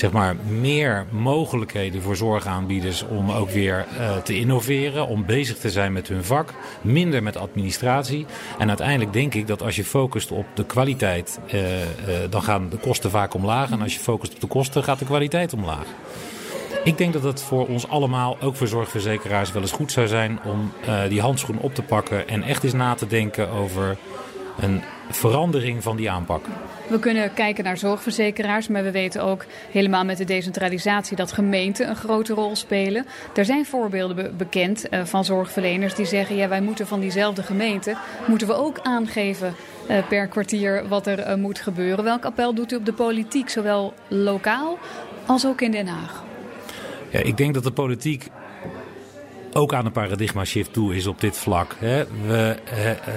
zeg 0.01 0.13
maar, 0.13 0.37
meer 0.61 1.07
mogelijkheden 1.11 2.03
voor 2.03 2.17
zorgaanbieders 2.17 3.05
om 3.07 3.31
ook 3.31 3.51
weer 3.51 3.87
uh, 3.99 4.17
te 4.17 4.37
innoveren, 4.37 5.07
om 5.07 5.27
bezig 5.27 5.59
te 5.59 5.71
zijn 5.71 5.93
met 5.93 6.09
hun 6.09 6.25
vak, 6.25 6.55
minder 6.81 7.23
met 7.23 7.37
administratie. 7.37 8.27
En 8.59 8.69
uiteindelijk 8.69 9.13
denk 9.13 9.35
ik 9.35 9.47
dat 9.47 9.63
als 9.63 9.77
je 9.77 9.85
focust 9.85 10.31
op 10.31 10.47
de 10.55 10.65
kwaliteit, 10.65 11.41
uh, 11.55 11.81
uh, 11.81 11.87
dan 12.31 12.43
gaan 12.43 12.69
de 12.69 12.77
kosten 12.77 13.11
vaak 13.11 13.35
omlaag. 13.35 13.71
En 13.71 13.83
als 13.83 13.95
je 13.95 14.01
focust 14.01 14.35
op 14.35 14.41
de 14.41 14.47
kosten, 14.47 14.85
gaat 14.85 14.99
de 14.99 15.05
kwaliteit 15.05 15.53
omlaag. 15.53 15.87
Ik 16.85 16.99
denk 16.99 17.13
dat 17.13 17.23
het 17.23 17.43
voor 17.43 17.67
ons 17.67 17.89
allemaal, 17.89 18.37
ook 18.41 18.57
voor 18.57 18.69
zorgverzekeraars, 18.69 19.53
wel 19.53 19.63
eens 19.63 19.73
goed 19.73 19.93
zou 19.93 20.07
zijn 20.07 20.39
om 20.45 20.73
die 21.09 21.21
handschoen 21.21 21.59
op 21.59 21.75
te 21.75 21.83
pakken 21.83 22.29
en 22.29 22.43
echt 22.43 22.65
eens 22.65 22.73
na 22.73 22.95
te 22.95 23.07
denken 23.07 23.49
over 23.51 23.97
een 24.61 24.83
verandering 25.11 25.83
van 25.83 25.97
die 25.97 26.11
aanpak. 26.11 26.45
We 26.91 26.99
kunnen 26.99 27.35
kijken 27.35 27.65
naar 27.65 27.77
zorgverzekeraars, 27.77 28.69
maar 28.69 28.83
we 28.83 28.91
weten 28.91 29.23
ook 29.23 29.45
helemaal 29.71 30.05
met 30.05 30.17
de 30.17 30.25
decentralisatie 30.25 31.17
dat 31.17 31.33
gemeenten 31.33 31.89
een 31.89 31.97
grote 31.97 32.35
rol 32.35 32.57
spelen. 32.57 33.07
Er 33.35 33.45
zijn 33.45 33.67
voorbeelden 33.67 34.17
be 34.17 34.31
bekend 34.37 34.87
uh, 34.91 35.05
van 35.05 35.25
zorgverleners 35.25 35.95
die 35.95 36.07
zeggen: 36.07 36.37
ja, 36.37 36.49
wij 36.49 36.61
moeten 36.61 36.87
van 36.87 37.01
diezelfde 37.01 37.43
gemeente 37.43 37.97
moeten 38.27 38.47
we 38.47 38.55
ook 38.55 38.79
aangeven 38.79 39.55
uh, 39.91 40.09
per 40.09 40.27
kwartier 40.27 40.89
wat 40.89 41.07
er 41.07 41.29
uh, 41.29 41.35
moet 41.35 41.61
gebeuren. 41.61 42.05
Welk 42.05 42.25
appel 42.25 42.55
doet 42.55 42.73
u 42.73 42.77
op 42.77 42.85
de 42.85 42.93
politiek, 42.93 43.49
zowel 43.49 43.95
lokaal 44.09 44.79
als 45.27 45.47
ook 45.47 45.61
in 45.61 45.71
Den 45.71 45.87
Haag? 45.87 46.25
Ja, 47.11 47.19
ik 47.19 47.37
denk 47.37 47.55
dat 47.55 47.63
de 47.63 47.73
politiek 47.73 48.29
ook 49.53 49.75
aan 49.75 49.87
een 49.87 49.93
paradigma 49.93 50.45
shift 50.45 50.73
toe 50.73 50.97
is 50.97 51.07
op 51.07 51.21
dit 51.21 51.37
vlak. 51.37 51.77
We 52.27 52.57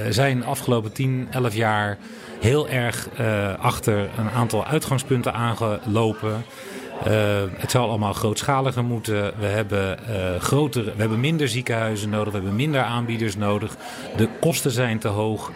zijn 0.09 0.39
de 0.39 0.45
afgelopen 0.45 0.91
10, 0.91 1.27
11 1.31 1.55
jaar 1.55 1.97
heel 2.39 2.69
erg 2.69 3.09
uh, 3.19 3.53
achter 3.59 4.09
een 4.17 4.29
aantal 4.29 4.65
uitgangspunten 4.65 5.33
aangelopen. 5.33 6.45
het 7.57 7.71
zal 7.71 7.89
allemaal 7.89 8.13
grootschaliger 8.13 8.83
moeten. 8.83 9.33
We 9.39 9.45
hebben, 9.45 9.97
grotere, 10.41 10.93
we 10.93 10.99
hebben 10.99 11.19
minder 11.19 11.47
ziekenhuizen 11.47 12.09
nodig. 12.09 12.31
We 12.31 12.37
hebben 12.37 12.55
minder 12.55 12.81
aanbieders 12.81 13.35
nodig. 13.35 13.75
De 14.17 14.29
kosten 14.39 14.71
zijn 14.71 14.99
te 14.99 15.07
hoog. 15.07 15.51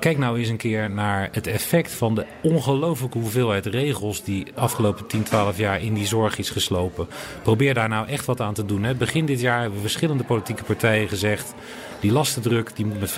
Kijk 0.00 0.18
nou 0.18 0.38
eens 0.38 0.48
een 0.48 0.56
keer 0.56 0.90
naar 0.90 1.28
het 1.32 1.46
effect 1.46 1.92
van 1.92 2.14
de 2.14 2.26
ongelooflijke 2.42 3.18
hoeveelheid 3.18 3.66
regels 3.66 4.24
die 4.24 4.46
afgelopen 4.54 5.06
10, 5.06 5.22
12 5.22 5.58
jaar 5.58 5.82
in 5.82 5.94
die 5.94 6.06
zorg 6.06 6.38
is 6.38 6.50
geslopen. 6.50 7.08
Probeer 7.42 7.74
daar 7.74 7.88
nou 7.88 8.08
echt 8.08 8.24
wat 8.24 8.40
aan 8.40 8.54
te 8.54 8.64
doen. 8.64 8.82
Hè. 8.82 8.94
Begin 8.94 9.26
dit 9.26 9.40
jaar 9.40 9.60
hebben 9.60 9.80
verschillende 9.80 10.24
politieke 10.24 10.62
partijen 10.62 11.08
gezegd. 11.08 11.54
Die 12.00 12.12
lastendruk 12.12 12.76
die 12.76 12.86
moet 12.86 13.00
met 13.00 13.10
50% 13.10 13.14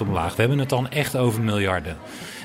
omlaag. 0.00 0.34
We 0.34 0.40
hebben 0.40 0.58
het 0.58 0.68
dan 0.68 0.90
echt 0.90 1.16
over 1.16 1.42
miljarden. 1.42 1.96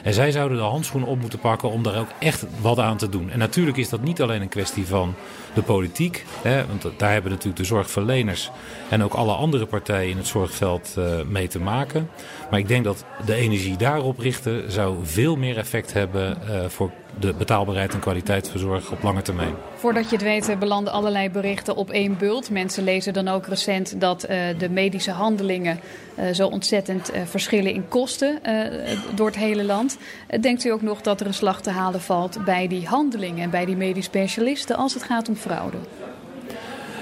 En 0.03 0.13
zij 0.13 0.31
zouden 0.31 0.57
de 0.57 0.63
handschoenen 0.63 1.09
op 1.09 1.19
moeten 1.19 1.39
pakken 1.39 1.69
om 1.69 1.83
daar 1.83 1.99
ook 1.99 2.09
echt 2.19 2.45
wat 2.61 2.79
aan 2.79 2.97
te 2.97 3.09
doen. 3.09 3.29
En 3.29 3.39
natuurlijk 3.39 3.77
is 3.77 3.89
dat 3.89 4.01
niet 4.01 4.21
alleen 4.21 4.41
een 4.41 4.49
kwestie 4.49 4.85
van 4.85 5.15
de 5.53 5.61
politiek. 5.61 6.25
Hè, 6.41 6.65
want 6.65 6.85
daar 6.97 7.11
hebben 7.11 7.31
natuurlijk 7.31 7.57
de 7.57 7.65
zorgverleners 7.65 8.51
en 8.89 9.03
ook 9.03 9.13
alle 9.13 9.33
andere 9.33 9.65
partijen 9.65 10.09
in 10.09 10.17
het 10.17 10.27
zorgveld 10.27 10.95
uh, 10.97 11.05
mee 11.27 11.47
te 11.47 11.59
maken. 11.59 12.09
Maar 12.49 12.59
ik 12.59 12.67
denk 12.67 12.83
dat 12.83 13.05
de 13.25 13.35
energie 13.35 13.77
daarop 13.77 14.19
richten 14.19 14.71
zou 14.71 14.97
veel 15.03 15.35
meer 15.35 15.57
effect 15.57 15.93
hebben 15.93 16.37
uh, 16.49 16.65
voor 16.67 16.91
de 17.19 17.33
betaalbaarheid 17.33 17.93
en 17.93 17.99
kwaliteit 17.99 18.49
van 18.49 18.59
zorg 18.59 18.91
op 18.91 19.03
lange 19.03 19.21
termijn. 19.21 19.53
Voordat 19.75 20.09
je 20.09 20.15
het 20.15 20.23
weet 20.23 20.49
eh, 20.49 20.57
belanden 20.57 20.93
allerlei 20.93 21.29
berichten 21.29 21.75
op 21.75 21.89
één 21.89 22.17
bult. 22.17 22.49
Mensen 22.49 22.83
lezen 22.83 23.13
dan 23.13 23.27
ook 23.27 23.47
recent 23.47 24.01
dat 24.01 24.21
de 24.57 24.69
medische 24.69 25.11
handelingen 25.11 25.79
zo 26.33 26.47
ontzettend 26.47 27.11
verschillen 27.25 27.73
in 27.73 27.87
kosten 27.87 28.39
door 29.15 29.25
het 29.25 29.35
hele 29.35 29.63
land. 29.63 29.88
Denkt 30.41 30.65
u 30.65 30.69
ook 30.69 30.81
nog 30.81 31.01
dat 31.01 31.19
er 31.19 31.27
een 31.27 31.33
slag 31.33 31.61
te 31.61 31.69
halen 31.69 32.01
valt 32.01 32.43
bij 32.45 32.67
die 32.67 32.87
handelingen 32.87 33.43
en 33.43 33.49
bij 33.49 33.65
die 33.65 33.77
medisch 33.77 34.05
specialisten 34.05 34.75
als 34.75 34.93
het 34.93 35.03
gaat 35.03 35.29
om 35.29 35.35
fraude? 35.35 35.77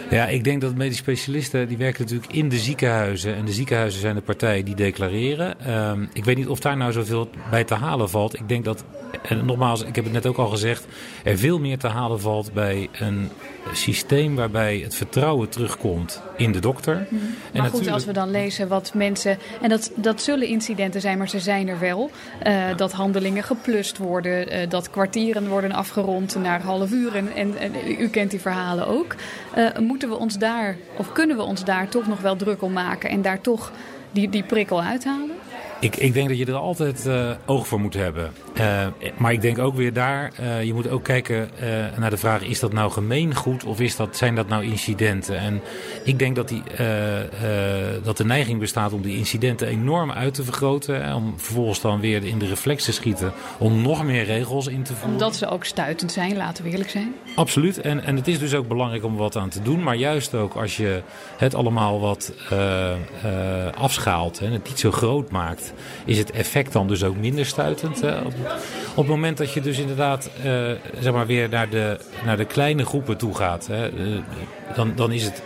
Ja, 0.09 0.27
ik 0.27 0.43
denk 0.43 0.61
dat 0.61 0.75
medische 0.75 1.03
specialisten 1.03 1.67
die 1.67 1.77
werken 1.77 2.03
natuurlijk 2.03 2.33
in 2.33 2.49
de 2.49 2.57
ziekenhuizen. 2.57 3.35
En 3.35 3.45
de 3.45 3.51
ziekenhuizen 3.51 4.01
zijn 4.01 4.15
de 4.15 4.21
partijen 4.21 4.65
die 4.65 4.75
declareren. 4.75 5.55
Uh, 5.67 5.91
ik 6.13 6.25
weet 6.25 6.37
niet 6.37 6.47
of 6.47 6.59
daar 6.59 6.77
nou 6.77 6.91
zoveel 6.91 7.29
bij 7.49 7.63
te 7.63 7.73
halen 7.73 8.09
valt. 8.09 8.39
Ik 8.39 8.49
denk 8.49 8.65
dat 8.65 8.83
en 9.21 9.45
nogmaals, 9.45 9.83
ik 9.83 9.95
heb 9.95 10.03
het 10.03 10.13
net 10.13 10.25
ook 10.25 10.37
al 10.37 10.47
gezegd, 10.47 10.85
er 11.23 11.37
veel 11.37 11.59
meer 11.59 11.77
te 11.77 11.87
halen 11.87 12.19
valt 12.19 12.53
bij 12.53 12.89
een 12.91 13.29
systeem 13.73 14.35
waarbij 14.35 14.77
het 14.77 14.95
vertrouwen 14.95 15.49
terugkomt 15.49 16.21
in 16.37 16.51
de 16.51 16.59
dokter. 16.59 17.07
Mm. 17.09 17.19
En 17.51 17.61
maar 17.61 17.69
goed, 17.69 17.87
als 17.87 18.05
we 18.05 18.11
dan 18.11 18.31
lezen 18.31 18.67
wat 18.67 18.93
mensen, 18.93 19.37
en 19.61 19.69
dat, 19.69 19.91
dat 19.95 20.21
zullen 20.21 20.47
incidenten 20.47 21.01
zijn, 21.01 21.17
maar 21.17 21.29
ze 21.29 21.39
zijn 21.39 21.67
er 21.67 21.79
wel, 21.79 22.11
uh, 22.47 22.63
dat 22.75 22.91
handelingen 22.91 23.43
geplust 23.43 23.97
worden, 23.97 24.53
uh, 24.53 24.69
dat 24.69 24.89
kwartieren 24.89 25.47
worden 25.47 25.71
afgerond 25.71 26.35
naar 26.35 26.61
half 26.61 26.91
uur. 26.91 27.15
En, 27.15 27.35
en, 27.35 27.53
u 27.99 28.07
kent 28.07 28.31
die 28.31 28.39
verhalen 28.39 28.87
ook. 28.87 29.15
Uh, 29.57 29.69
moeten 29.97 30.17
we 30.17 30.23
ons 30.23 30.37
daar, 30.37 30.75
of 30.97 31.11
kunnen 31.11 31.37
we 31.37 31.43
ons 31.43 31.63
daar 31.63 31.89
toch 31.89 32.07
nog 32.07 32.21
wel 32.21 32.35
druk 32.35 32.61
om 32.61 32.73
maken 32.73 33.09
en 33.09 33.21
daar 33.21 33.41
toch 33.41 33.71
die, 34.11 34.29
die 34.29 34.43
prikkel 34.43 34.81
uithalen? 34.81 35.31
Ik, 35.79 35.95
ik 35.95 36.13
denk 36.13 36.27
dat 36.27 36.37
je 36.37 36.45
er 36.45 36.53
altijd 36.53 37.05
uh, 37.05 37.31
oog 37.45 37.67
voor 37.67 37.79
moet 37.79 37.93
hebben. 37.93 38.31
Uh, 38.59 38.87
maar 39.17 39.31
ik 39.31 39.41
denk 39.41 39.59
ook 39.59 39.75
weer 39.75 39.93
daar, 39.93 40.31
uh, 40.41 40.63
je 40.63 40.73
moet 40.73 40.89
ook 40.89 41.03
kijken 41.03 41.49
naar 41.97 42.09
de 42.09 42.17
vraag: 42.17 42.41
is 42.41 42.59
dat 42.59 42.73
nou 42.73 42.91
gemeengoed 42.91 43.63
of 43.63 43.79
is 43.79 43.95
dat, 43.95 44.17
zijn 44.17 44.35
dat 44.35 44.47
nou 44.47 44.63
incidenten? 44.63 45.37
En 45.37 45.61
ik 46.03 46.19
denk 46.19 46.35
dat, 46.35 46.47
die, 46.47 46.63
dat 48.03 48.17
de 48.17 48.25
neiging 48.25 48.59
bestaat 48.59 48.93
om 48.93 49.01
die 49.01 49.17
incidenten 49.17 49.67
enorm 49.67 50.11
uit 50.11 50.33
te 50.33 50.43
vergroten. 50.43 51.13
om 51.15 51.33
vervolgens 51.37 51.81
dan 51.81 51.99
weer 51.99 52.23
in 52.23 52.39
de 52.39 52.47
reflex 52.47 52.83
te 52.83 52.91
schieten 52.91 53.33
om 53.57 53.81
nog 53.81 54.03
meer 54.03 54.23
regels 54.23 54.67
in 54.67 54.83
te 54.83 54.93
voeren. 54.93 55.11
Omdat 55.11 55.35
ze 55.35 55.47
ook 55.47 55.63
stuitend 55.63 56.11
zijn, 56.11 56.37
laten 56.37 56.63
we 56.63 56.69
eerlijk 56.69 56.89
zijn. 56.89 57.15
Absoluut. 57.35 57.81
En, 57.81 58.03
en 58.03 58.15
het 58.15 58.27
is 58.27 58.39
dus 58.39 58.53
ook 58.53 58.67
belangrijk 58.67 59.03
om 59.03 59.15
wat 59.15 59.35
aan 59.35 59.49
te 59.49 59.61
doen. 59.61 59.83
Maar 59.83 59.95
juist 59.95 60.35
ook 60.35 60.53
als 60.53 60.77
je 60.77 61.01
het 61.37 61.55
allemaal 61.55 61.99
wat 61.99 62.33
afschaalt 63.75 64.39
en 64.39 64.51
het 64.51 64.67
niet 64.67 64.79
zo 64.79 64.91
groot 64.91 65.31
maakt 65.31 65.66
is 66.05 66.17
het 66.17 66.31
effect 66.31 66.73
dan 66.73 66.87
dus 66.87 67.03
ook 67.03 67.17
minder 67.17 67.45
stuitend. 67.45 68.01
Hè? 68.01 68.21
Op, 68.21 68.33
het 68.95 69.07
moment 69.07 69.37
dat 69.37 69.53
je 69.53 69.61
dus 69.61 69.79
inderdaad 69.79 70.29
uh, 70.45 70.71
zeg 70.99 71.13
maar 71.13 71.25
weer 71.25 71.49
naar 71.49 71.69
de, 71.69 71.99
naar 72.25 72.37
de 72.37 72.45
kleine 72.45 72.85
groepen 72.85 73.17
toe 73.17 73.35
gaat, 73.35 73.67
hè, 73.67 73.91
uh, 73.91 74.19
dan, 74.75 74.91
dan 74.95 75.11
is 75.11 75.23
het 75.23 75.41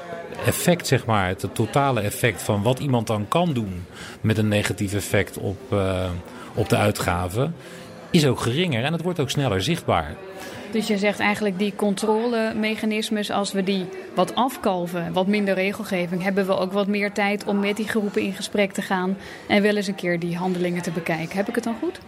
effect, 0.45 0.87
zeg 0.87 1.05
maar, 1.05 1.27
het 1.27 1.45
totale 1.53 2.01
effect 2.01 2.41
van 2.41 2.61
wat 2.61 2.79
iemand 2.79 3.07
dan 3.07 3.27
kan 3.27 3.53
doen 3.53 3.85
met 4.21 4.37
een 4.37 4.47
negatief 4.47 4.93
effect 4.93 5.37
op, 5.37 5.59
uh, 5.73 6.09
op 6.53 6.69
de 6.69 6.77
uitgaven, 6.77 7.55
is 8.09 8.25
ook 8.25 8.39
geringer 8.39 8.83
en 8.83 8.93
het 8.93 9.01
wordt 9.01 9.19
ook 9.19 9.29
sneller 9.29 9.63
zichtbaar. 9.63 10.15
Dus 10.71 10.87
je 10.87 10.97
zegt 10.97 11.19
eigenlijk 11.19 11.59
die 11.59 11.73
controlemechanismes, 11.75 13.31
als 13.31 13.51
we 13.51 13.63
die 13.63 13.85
wat 14.13 14.35
afkalven, 14.35 15.13
wat 15.13 15.27
minder 15.27 15.53
regelgeving, 15.53 16.23
hebben 16.23 16.45
we 16.45 16.57
ook 16.57 16.71
wat 16.71 16.87
meer 16.87 17.11
tijd 17.11 17.43
om 17.43 17.59
met 17.59 17.77
die 17.77 17.87
groepen 17.87 18.21
in 18.21 18.33
gesprek 18.33 18.71
te 18.71 18.81
gaan 18.81 19.17
en 19.47 19.61
wel 19.61 19.75
eens 19.75 19.87
een 19.87 19.95
keer 19.95 20.19
die 20.19 20.37
handelingen 20.37 20.81
te 20.81 20.91
bekijken. 20.91 21.37
Heb 21.37 21.47
ik 21.47 21.55
het 21.55 21.63
dan 21.63 21.75
goed? 21.79 21.99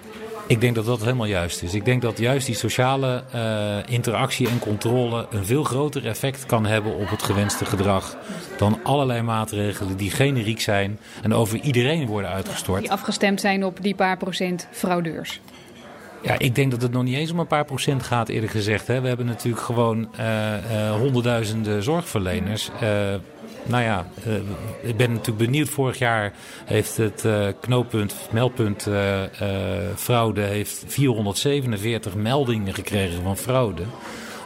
Ik 0.47 0.61
denk 0.61 0.75
dat 0.75 0.85
dat 0.85 0.99
helemaal 0.99 1.25
juist 1.25 1.63
is. 1.63 1.73
Ik 1.73 1.85
denk 1.85 2.01
dat 2.01 2.17
juist 2.17 2.45
die 2.45 2.55
sociale 2.55 3.23
uh, 3.35 3.77
interactie 3.85 4.49
en 4.49 4.59
controle 4.59 5.27
een 5.29 5.45
veel 5.45 5.63
groter 5.63 6.05
effect 6.05 6.45
kan 6.45 6.65
hebben 6.65 6.95
op 6.95 7.09
het 7.09 7.23
gewenste 7.23 7.65
gedrag 7.65 8.17
dan 8.57 8.79
allerlei 8.83 9.21
maatregelen 9.21 9.97
die 9.97 10.11
generiek 10.11 10.61
zijn 10.61 10.99
en 11.21 11.33
over 11.33 11.59
iedereen 11.59 12.07
worden 12.07 12.31
uitgestort. 12.31 12.81
Die 12.81 12.91
afgestemd 12.91 13.41
zijn 13.41 13.65
op 13.65 13.77
die 13.81 13.95
paar 13.95 14.17
procent 14.17 14.67
fraudeurs. 14.71 15.39
Ja, 16.23 16.39
ik 16.39 16.55
denk 16.55 16.71
dat 16.71 16.81
het 16.81 16.91
nog 16.91 17.03
niet 17.03 17.15
eens 17.15 17.31
om 17.31 17.39
een 17.39 17.47
paar 17.47 17.65
procent 17.65 18.03
gaat, 18.03 18.29
eerlijk 18.29 18.51
gezegd. 18.51 18.87
Hè. 18.87 19.01
We 19.01 19.07
hebben 19.07 19.25
natuurlijk 19.25 19.63
gewoon 19.63 20.09
uh, 20.19 20.53
uh, 20.53 20.91
honderdduizenden 20.91 21.83
zorgverleners. 21.83 22.69
Uh, 22.73 22.79
nou 23.65 23.83
ja, 23.83 24.05
ik 24.81 24.97
ben 24.97 25.11
natuurlijk 25.11 25.45
benieuwd. 25.45 25.69
Vorig 25.69 25.97
jaar 25.97 26.33
heeft 26.65 26.97
het 26.97 27.25
knooppunt, 27.59 28.15
meldpunt 28.31 28.87
fraude, 29.95 30.41
heeft 30.41 30.83
447 30.87 32.15
meldingen 32.15 32.73
gekregen 32.73 33.23
van 33.23 33.37
fraude 33.37 33.83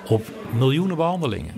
op 0.07 0.25
miljoenen 0.53 0.95
behandelingen. 0.95 1.53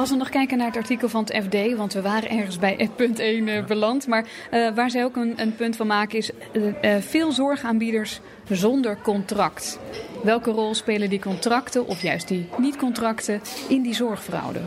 Als 0.00 0.10
we 0.10 0.16
nog 0.16 0.28
kijken 0.28 0.58
naar 0.58 0.66
het 0.66 0.76
artikel 0.76 1.08
van 1.08 1.24
het 1.24 1.44
FD, 1.44 1.76
want 1.76 1.92
we 1.92 2.00
waren 2.00 2.30
ergens 2.30 2.58
bij 2.58 2.90
punt 2.96 3.18
1 3.18 3.46
uh, 3.46 3.64
beland. 3.64 4.06
Maar 4.06 4.24
uh, 4.52 4.74
waar 4.74 4.90
zij 4.90 5.04
ook 5.04 5.16
een, 5.16 5.32
een, 5.36 5.54
punt 5.54 5.76
van 5.76 5.86
maken 5.86 6.18
is 6.18 6.30
uh, 6.52 6.96
veel 7.00 7.32
zorgaanbieders 7.32 8.20
zonder 8.48 8.98
contract. 9.02 9.78
Welke 10.22 10.50
rol 10.50 10.74
spelen 10.74 11.10
die 11.10 11.20
contracten, 11.20 11.86
of 11.86 12.02
juist 12.02 12.28
die 12.28 12.48
niet-contracten, 12.58 13.40
in 13.68 13.82
die 13.82 13.94
zorgfraude? 13.94 14.60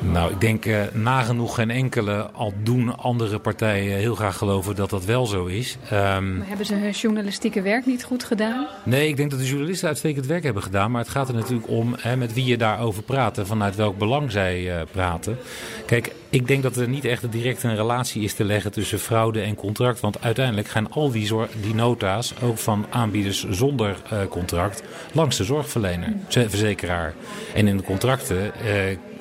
Nou, 0.00 0.32
ik 0.32 0.40
denk 0.40 0.66
uh, 0.66 0.80
nagenoeg 0.92 1.54
geen 1.54 1.70
enkele, 1.70 2.30
al 2.32 2.52
doen 2.62 2.96
andere 2.98 3.38
partijen 3.38 3.96
heel 3.96 4.14
graag 4.14 4.36
geloven 4.36 4.76
dat 4.76 4.90
dat 4.90 5.04
wel 5.04 5.26
zo 5.26 5.44
is. 5.44 5.76
Um, 5.92 6.36
maar 6.36 6.48
hebben 6.48 6.66
ze 6.66 6.74
hun 6.74 6.90
journalistieke 6.90 7.62
werk 7.62 7.86
niet 7.86 8.04
goed 8.04 8.24
gedaan? 8.24 8.66
Nee, 8.84 9.08
ik 9.08 9.16
denk 9.16 9.30
dat 9.30 9.38
de 9.38 9.46
journalisten 9.46 9.88
uitstekend 9.88 10.26
werk 10.26 10.42
hebben 10.42 10.62
gedaan. 10.62 10.90
Maar 10.90 11.00
het 11.00 11.10
gaat 11.10 11.28
er 11.28 11.34
natuurlijk 11.34 11.68
om 11.68 11.94
hè, 11.98 12.16
met 12.16 12.32
wie 12.32 12.44
je 12.44 12.56
daarover 12.56 13.02
praat 13.02 13.38
en 13.38 13.46
vanuit 13.46 13.76
welk 13.76 13.98
belang 13.98 14.30
zij 14.30 14.60
uh, 14.60 14.82
praten. 14.90 15.38
Kijk, 15.86 16.12
ik 16.36 16.46
denk 16.46 16.62
dat 16.62 16.76
er 16.76 16.88
niet 16.88 17.04
echt 17.04 17.32
direct 17.32 17.62
een 17.62 17.76
relatie 17.76 18.22
is 18.22 18.34
te 18.34 18.44
leggen 18.44 18.72
tussen 18.72 18.98
fraude 18.98 19.40
en 19.40 19.54
contract. 19.54 20.00
Want 20.00 20.22
uiteindelijk 20.22 20.68
gaan 20.68 20.90
al 20.90 21.10
die, 21.10 21.32
die 21.60 21.74
nota's, 21.74 22.32
ook 22.42 22.58
van 22.58 22.86
aanbieders 22.90 23.46
zonder 23.50 23.96
uh, 24.12 24.18
contract, 24.28 24.82
langs 25.12 25.36
de 25.36 25.44
zorgverlener, 25.44 26.12
verzekeraar. 26.28 27.14
En 27.54 27.68
in 27.68 27.76
de 27.76 27.82
contracten 27.82 28.52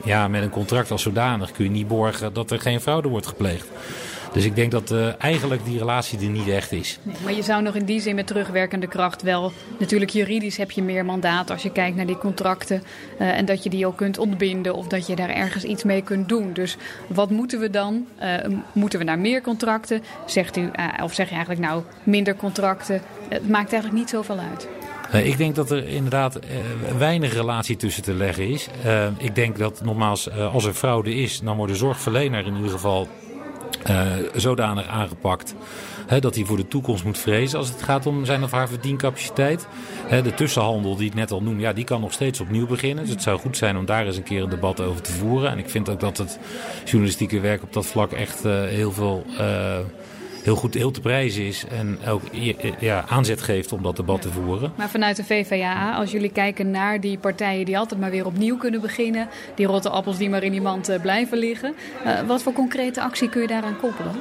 ja, 0.04 0.28
met 0.28 0.42
een 0.42 0.50
contract 0.50 0.92
als 0.92 1.02
zodanig 1.02 1.52
kun 1.52 1.64
je 1.64 1.72
niet 1.72 1.88
borgen 1.88 2.34
dat 2.34 2.52
er 2.52 2.60
geen 2.60 2.82
fraude 2.82 3.08
wordt 3.08 3.28
gepleegd. 3.28 3.68
Dus 4.36 4.46
ik 4.46 4.56
denk 4.56 4.72
dat 4.72 4.92
uh, 4.92 5.08
eigenlijk 5.18 5.66
die 5.66 5.78
relatie 5.78 6.20
er 6.20 6.26
niet 6.26 6.48
echt 6.48 6.72
is. 6.72 7.00
Nee, 7.04 7.16
maar 7.24 7.34
je 7.34 7.42
zou 7.42 7.62
nog 7.62 7.76
in 7.76 7.86
die 7.86 8.00
zin 8.00 8.16
met 8.16 8.28
terugwerkende 8.28 8.88
kracht 8.88 9.22
wel... 9.22 9.52
Natuurlijk 9.80 10.12
juridisch 10.12 10.58
heb 10.58 10.72
je 10.72 10.84
meer 10.84 11.06
mandaat 11.06 11.52
als 11.52 11.64
je 11.64 11.72
kijkt 11.72 11.96
naar 11.96 12.06
die 12.06 12.18
contracten. 12.18 12.84
Uh, 13.20 13.38
en 13.38 13.46
dat 13.46 13.64
je 13.64 13.70
die 13.70 13.88
ook 13.88 13.98
kunt 13.98 14.18
ontbinden 14.18 14.76
of 14.76 14.88
dat 14.88 15.08
je 15.08 15.16
daar 15.16 15.30
ergens 15.30 15.64
iets 15.64 15.84
mee 15.84 16.02
kunt 16.02 16.30
doen. 16.30 16.54
Dus 16.54 16.78
wat 17.08 17.30
moeten 17.30 17.60
we 17.60 17.70
dan? 17.70 18.08
Uh, 18.22 18.34
moeten 18.74 19.00
we 19.00 19.06
naar 19.06 19.20
meer 19.20 19.42
contracten? 19.42 20.04
Zegt 20.26 20.58
u, 20.58 20.72
of 21.04 21.14
zeg 21.14 21.30
je 21.30 21.36
eigenlijk 21.36 21.66
nou 21.66 21.84
minder 22.04 22.36
contracten? 22.36 23.02
Het 23.30 23.50
maakt 23.50 23.72
eigenlijk 23.72 23.94
niet 23.94 24.10
zoveel 24.10 24.40
uit. 24.40 24.68
Ik 25.26 25.38
denk 25.38 25.56
dat 25.56 25.72
er 25.72 25.88
inderdaad 25.88 26.40
weinig 26.98 27.34
relatie 27.34 27.76
tussen 27.76 28.04
te 28.04 28.14
leggen 28.14 28.48
is. 28.48 28.68
Ik 29.18 29.36
denk 29.36 29.58
dat 29.58 29.82
nogmaals, 29.84 30.32
als 30.32 30.66
er 30.66 30.74
fraude 30.74 31.16
is, 31.16 31.40
dan 31.40 31.58
wordt 31.58 31.72
de 31.72 31.78
zorgverlener 31.78 32.46
in 32.46 32.56
ieder 32.56 32.72
geval 32.72 33.08
zodanig 34.36 34.88
aangepakt. 34.88 35.56
dat 36.20 36.36
hij 36.36 36.44
voor 36.44 36.58
de 36.58 36.68
toekomst 36.68 37.04
moet 37.04 37.18
vrezen 37.18 37.60
als 37.60 37.70
het 37.70 37.84
gaat 37.84 38.06
om 38.06 38.26
zijn 38.26 38.44
of 38.44 38.52
haar 38.52 38.70
verdiencapaciteit. 38.70 39.68
de 40.10 40.34
tussenhandel 40.34 40.96
die 40.96 41.08
ik 41.08 41.14
net 41.14 41.32
al 41.32 41.42
noem, 41.42 41.60
ja, 41.60 41.74
die 41.74 41.84
kan 41.84 42.02
nog 42.02 42.14
steeds 42.14 42.40
opnieuw 42.40 42.68
beginnen. 42.68 43.04
Dus 43.04 43.14
het 43.14 43.24
zou 43.24 43.40
goed 43.40 43.58
zijn 43.58 43.78
om 43.78 43.86
daar 43.86 44.06
eens 44.06 44.18
een 44.18 44.24
keer 44.24 44.44
een 44.44 44.50
debat 44.50 44.82
over 44.82 45.02
te 45.02 45.12
voeren. 45.12 45.52
En 45.52 45.58
ik 45.58 45.70
vind 45.70 45.90
ook 45.90 46.00
dat 46.00 46.18
het 46.18 46.40
journalistieke 46.86 47.40
werk 47.40 47.64
op 47.64 47.74
dat 47.74 47.86
vlak 47.86 48.12
echt 48.12 48.44
heel 48.44 48.92
veel 48.92 49.26
heel 50.46 50.56
goed 50.56 50.74
heel 50.74 50.92
te 50.92 51.02
prijzen 51.02 51.44
is 51.44 51.66
en 51.70 52.00
ook 52.08 52.22
ja, 52.80 53.06
aanzet 53.08 53.42
geeft 53.42 53.72
om 53.72 53.84
dat 53.84 53.96
debat 53.96 54.22
te 54.22 54.30
voeren. 54.30 54.74
Maar 54.76 54.90
vanuit 54.90 55.16
de 55.16 55.24
VVA, 55.24 55.96
als 55.96 56.12
jullie 56.12 56.32
kijken 56.32 56.72
naar 56.72 57.00
die 57.02 57.18
partijen 57.18 57.66
die 57.66 57.78
altijd 57.78 58.00
maar 58.00 58.12
weer 58.12 58.26
opnieuw 58.26 58.58
kunnen 58.58 58.82
beginnen, 58.82 59.28
die 59.56 59.66
rotte 59.66 59.90
appels 59.90 60.18
die 60.18 60.30
maar 60.30 60.44
in 60.44 60.52
die 60.52 60.62
mand 60.62 60.98
blijven 61.02 61.38
liggen, 61.38 61.76
wat 62.28 62.44
voor 62.44 62.54
concrete 62.54 63.02
actie 63.02 63.30
kun 63.30 63.42
je 63.42 63.48
daaraan 63.48 63.78
koppelen? 63.78 64.16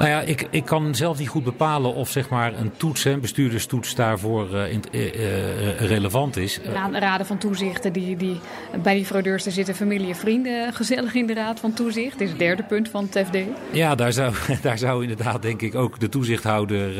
Nou 0.00 0.12
ja, 0.12 0.20
ik, 0.20 0.46
ik 0.50 0.64
kan 0.64 0.94
zelf 0.94 1.18
niet 1.18 1.28
goed 1.28 1.44
bepalen 1.44 1.94
of 1.94 2.10
zeg 2.10 2.28
maar 2.28 2.58
een 2.58 2.72
toets, 2.76 3.04
een 3.04 3.20
bestuurderstoets 3.20 3.94
daarvoor 3.94 4.48
uh, 4.52 4.72
in, 4.72 4.82
uh, 4.92 5.80
relevant 5.80 6.36
is. 6.36 6.60
Raden 6.92 7.26
van 7.26 7.38
toezichten, 7.38 7.92
die, 7.92 8.16
die, 8.16 8.40
bij 8.82 8.94
die 8.94 9.04
fraudeurs 9.04 9.44
zitten 9.44 9.74
familie 9.74 10.08
en 10.08 10.16
vrienden 10.16 10.72
gezellig 10.72 11.14
in 11.14 11.26
de 11.26 11.34
raad 11.34 11.60
van 11.60 11.72
toezicht. 11.72 12.12
Dat 12.12 12.20
is 12.20 12.28
het 12.28 12.38
derde 12.38 12.62
punt 12.62 12.88
van 12.88 13.08
het 13.10 13.26
FD. 13.26 13.36
Ja, 13.72 13.94
daar 13.94 14.12
zou, 14.12 14.34
daar 14.62 14.78
zou 14.78 15.02
inderdaad 15.02 15.42
denk 15.42 15.62
ik 15.62 15.74
ook 15.74 16.00
de 16.00 16.08
toezichthouder 16.08 16.92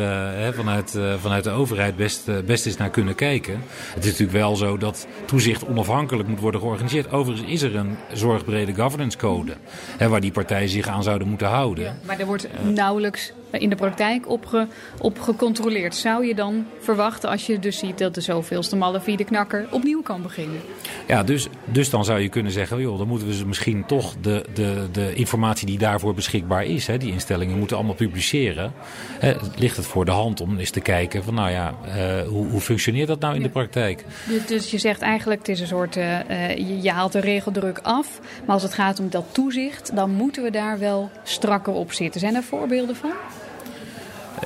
vanuit, 0.55 0.99
vanuit 1.19 1.45
de 1.45 1.51
overheid 1.51 1.97
best, 1.97 2.45
best 2.47 2.67
eens 2.67 2.77
naar 2.77 2.91
kunnen 2.91 3.15
kijken. 3.15 3.63
Het 3.95 4.05
is 4.05 4.11
natuurlijk 4.11 4.39
wel 4.39 4.57
zo 4.57 4.77
dat 4.77 5.07
toezicht 5.25 5.67
onafhankelijk 5.67 6.29
moet 6.29 6.41
worden 6.41 6.61
georganiseerd. 6.61 7.13
Overigens 7.13 7.51
is 7.51 7.63
er 7.63 7.77
een 7.77 7.97
zorgbrede 8.13 8.75
governance 8.75 9.19
code 9.19 9.57
hè, 9.97 10.09
waar 10.09 10.21
die 10.21 10.33
partijen 10.33 10.69
zich 10.69 10.89
aan 10.89 11.03
zouden 11.03 11.29
moeten 11.29 11.49
houden. 11.49 11.85
Ja, 11.85 11.95
maar 12.07 12.19
er 12.19 12.27
wordt 12.27 12.49
nou 12.63 12.90
nauwelijks 12.91 13.33
in 13.51 13.71
de 13.71 13.77
praktijk 13.77 14.29
op, 14.29 14.67
op 15.01 15.21
gecontroleerd. 15.21 15.95
Zou 15.95 16.27
je 16.27 16.35
dan 16.35 16.67
verwachten 16.79 17.29
als 17.29 17.47
je 17.47 17.59
dus 17.59 17.79
ziet 17.79 17.99
dat 17.99 18.15
de 18.15 18.21
zoveelste 18.21 18.77
malafide 18.77 19.25
knakker 19.25 19.67
opnieuw 19.71 20.03
kan 20.03 20.23
beginnen? 20.23 20.61
Ja, 21.07 21.23
dus, 21.23 21.49
dus 21.65 21.91
dan 21.91 22.05
zou 22.05 22.21
je 22.21 22.29
kunnen 22.29 22.53
zeggen, 22.53 22.81
joh, 22.81 22.99
dan 22.99 23.09
moeten 23.09 23.29
we 23.29 23.45
misschien 23.47 23.87
toch 23.87 24.15
de, 24.21 24.45
de, 24.55 24.89
de 24.93 25.15
informatie 25.15 25.67
die 25.67 25.79
daarvoor 25.79 26.15
beschikbaar 26.15 26.65
is, 26.65 26.87
hè, 26.87 26.99
die 26.99 27.13
instellingen 27.13 27.59
moeten 27.59 27.77
allemaal 27.77 27.95
publiceren. 27.95 28.73
Hè, 29.19 29.35
ligt 29.57 29.77
het 29.77 29.87
voor 29.87 30.05
de 30.05 30.11
hand 30.11 30.41
om 30.41 30.59
eens 30.59 30.71
te 30.71 30.81
kijken 30.81 31.25
van, 31.25 31.35
nou 31.35 31.51
ja, 31.51 31.75
uh, 31.87 32.29
hoe, 32.29 32.47
hoe 32.47 32.61
functioneert 32.61 33.09
dat 33.09 33.21
nou 33.21 33.35
in 33.35 33.43
de 33.43 33.49
praktijk? 33.49 34.05
Dus, 34.29 34.47
dus, 34.47 34.71
je 34.71 34.79
zegt 34.79 35.01
eigenlijk, 35.01 35.41
het 35.41 35.49
is 35.49 35.61
een 35.61 35.67
soort, 35.67 35.97
uh, 35.97 36.57
je, 36.57 36.83
je 36.83 36.91
haalt 36.91 37.13
de 37.13 37.21
regeldruk 37.21 37.79
af, 37.83 38.21
maar 38.45 38.55
als 38.55 38.63
het 38.63 38.75
gaat 38.75 39.01
om 39.01 39.11
dat 39.11 39.25
toezicht, 39.33 39.97
dan 39.97 40.11
moeten 40.11 40.43
we 40.43 40.51
daar 40.51 40.79
wel 40.79 41.11
strakker 41.23 41.73
op 41.73 41.93
zitten. 41.93 42.21
Zijn 42.21 42.35
er 42.35 42.43
voorbeelden 42.43 42.97
van? 42.97 43.13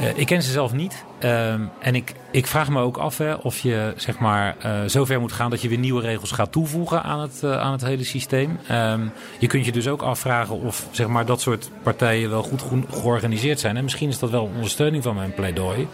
Uh, 0.00 0.18
ik 0.18 0.26
ken 0.26 0.42
ze 0.42 0.50
zelf 0.50 0.72
niet. 0.72 1.04
Uh, 1.20 1.52
en 1.78 1.94
ik, 1.94 2.14
ik 2.30 2.46
vraag 2.46 2.68
me 2.68 2.80
ook 2.80 2.96
af 2.96 3.18
hè, 3.18 3.34
of 3.34 3.58
je 3.58 3.92
zeg 3.96 4.18
maar, 4.18 4.56
uh, 4.66 4.80
zover 4.86 5.20
moet 5.20 5.32
gaan 5.32 5.50
dat 5.50 5.62
je 5.62 5.68
weer 5.68 5.78
nieuwe 5.78 6.00
regels 6.00 6.30
gaat 6.30 6.52
toevoegen 6.52 7.02
aan 7.02 7.20
het, 7.20 7.40
uh, 7.44 7.60
aan 7.60 7.72
het 7.72 7.84
hele 7.84 8.04
systeem. 8.04 8.58
Um, 8.70 9.12
je 9.38 9.46
kunt 9.46 9.64
je 9.64 9.72
dus 9.72 9.88
ook 9.88 10.02
afvragen 10.02 10.60
of 10.60 10.86
zeg 10.90 11.06
maar, 11.06 11.26
dat 11.26 11.40
soort 11.40 11.70
partijen 11.82 12.30
wel 12.30 12.42
goed 12.42 12.62
georganiseerd 12.90 13.60
zijn. 13.60 13.76
En 13.76 13.82
misschien 13.82 14.08
is 14.08 14.18
dat 14.18 14.30
wel 14.30 14.44
ondersteuning 14.54 15.02
van 15.02 15.14
mijn 15.14 15.34
pleidooi. 15.34 15.88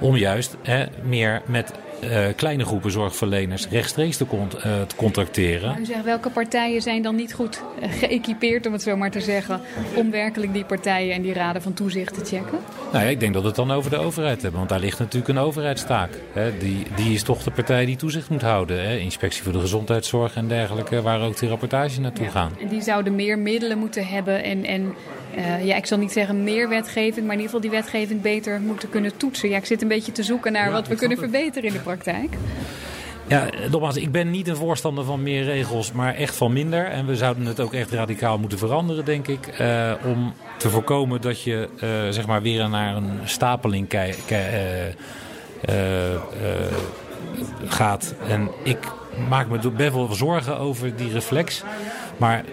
Om 0.00 0.16
juist 0.16 0.56
hè, 0.62 0.86
meer 1.02 1.42
met 1.46 1.72
uh, 2.04 2.26
kleine 2.36 2.64
groepen 2.64 2.90
zorgverleners 2.90 3.68
rechtstreeks 3.68 4.16
te, 4.16 4.26
con 4.26 4.48
uh, 4.56 4.62
te 4.62 4.96
contracteren. 4.96 5.76
U 5.80 5.84
zegt, 5.84 6.04
welke 6.04 6.30
partijen 6.30 6.82
zijn 6.82 7.02
dan 7.02 7.16
niet 7.16 7.34
goed 7.34 7.62
uh, 7.82 7.92
geëquipeerd, 7.92 8.66
om 8.66 8.72
het 8.72 8.82
zo 8.82 8.96
maar 8.96 9.10
te 9.10 9.20
zeggen, 9.20 9.60
om 9.94 10.10
werkelijk 10.10 10.52
die 10.52 10.64
partijen 10.64 11.14
en 11.14 11.22
die 11.22 11.32
raden 11.32 11.62
van 11.62 11.74
toezicht 11.74 12.14
te 12.14 12.24
checken? 12.24 12.58
Nou 12.92 13.04
ja, 13.04 13.10
ik 13.10 13.20
denk 13.20 13.32
dat 13.32 13.42
we 13.42 13.48
het 13.48 13.56
dan 13.56 13.70
over 13.70 13.90
de 13.90 13.96
overheid 13.96 14.42
hebben, 14.42 14.58
want 14.58 14.70
daar 14.70 14.80
ligt 14.80 14.98
natuurlijk 14.98 15.28
een 15.28 15.38
overheidstaak. 15.38 16.10
Hè. 16.32 16.58
Die, 16.58 16.86
die 16.96 17.14
is 17.14 17.22
toch 17.22 17.42
de 17.42 17.50
partij 17.50 17.84
die 17.84 17.96
toezicht 17.96 18.28
moet 18.28 18.42
houden. 18.42 18.88
Hè. 18.88 18.96
Inspectie 18.96 19.42
voor 19.42 19.52
de 19.52 19.60
gezondheidszorg 19.60 20.34
en 20.34 20.48
dergelijke, 20.48 21.02
waar 21.02 21.20
ook 21.20 21.38
die 21.38 21.48
rapportage 21.48 22.00
naartoe 22.00 22.24
ja, 22.24 22.30
gaan. 22.30 22.52
En 22.60 22.68
die 22.68 22.82
zouden 22.82 23.14
meer 23.14 23.38
middelen 23.38 23.78
moeten 23.78 24.06
hebben 24.06 24.44
en, 24.44 24.64
en 24.64 24.94
uh, 25.36 25.64
ja, 25.64 25.76
ik 25.76 25.86
zal 25.86 25.98
niet 25.98 26.12
zeggen 26.12 26.44
meer 26.44 26.68
wetgeving, 26.68 27.26
maar 27.26 27.36
in 27.36 27.40
ieder 27.40 27.44
geval 27.44 27.60
die 27.60 27.70
wetgeving 27.70 28.20
beter 28.20 28.60
moeten 28.60 28.88
kunnen 28.88 29.16
toetsen. 29.16 29.48
Ja, 29.48 29.56
ik 29.56 29.64
zit 29.64 29.82
een 29.82 29.88
beetje 29.88 30.12
te 30.12 30.22
zoeken 30.22 30.52
naar 30.52 30.66
ja, 30.66 30.72
wat 30.72 30.88
we 30.88 30.94
kunnen 30.94 31.18
verbeteren 31.18 31.68
in 31.68 31.72
de 31.72 31.78
praktijk. 31.78 32.36
Ja, 33.28 33.48
nogmaals, 33.70 33.96
ik 33.96 34.12
ben 34.12 34.30
niet 34.30 34.48
een 34.48 34.56
voorstander 34.56 35.04
van 35.04 35.22
meer 35.22 35.44
regels, 35.44 35.92
maar 35.92 36.14
echt 36.14 36.36
van 36.36 36.52
minder. 36.52 36.84
En 36.84 37.06
we 37.06 37.16
zouden 37.16 37.46
het 37.46 37.60
ook 37.60 37.72
echt 37.72 37.90
radicaal 37.90 38.38
moeten 38.38 38.58
veranderen, 38.58 39.04
denk 39.04 39.28
ik. 39.28 39.60
Uh, 39.60 39.92
om 40.04 40.34
te 40.56 40.68
voorkomen 40.70 41.20
dat 41.20 41.42
je 41.42 41.68
uh, 41.74 41.90
zeg 42.10 42.26
maar 42.26 42.42
weer 42.42 42.68
naar 42.68 42.96
een 42.96 43.10
stapeling 43.24 43.86
gaat. 47.66 48.14
En 48.28 48.48
ik 48.62 48.78
maak 49.28 49.48
me 49.48 49.70
best 49.70 49.92
wel 49.92 50.12
zorgen 50.12 50.58
over 50.58 50.96
die 50.96 51.12
reflex. 51.12 51.62
Maar 52.16 52.44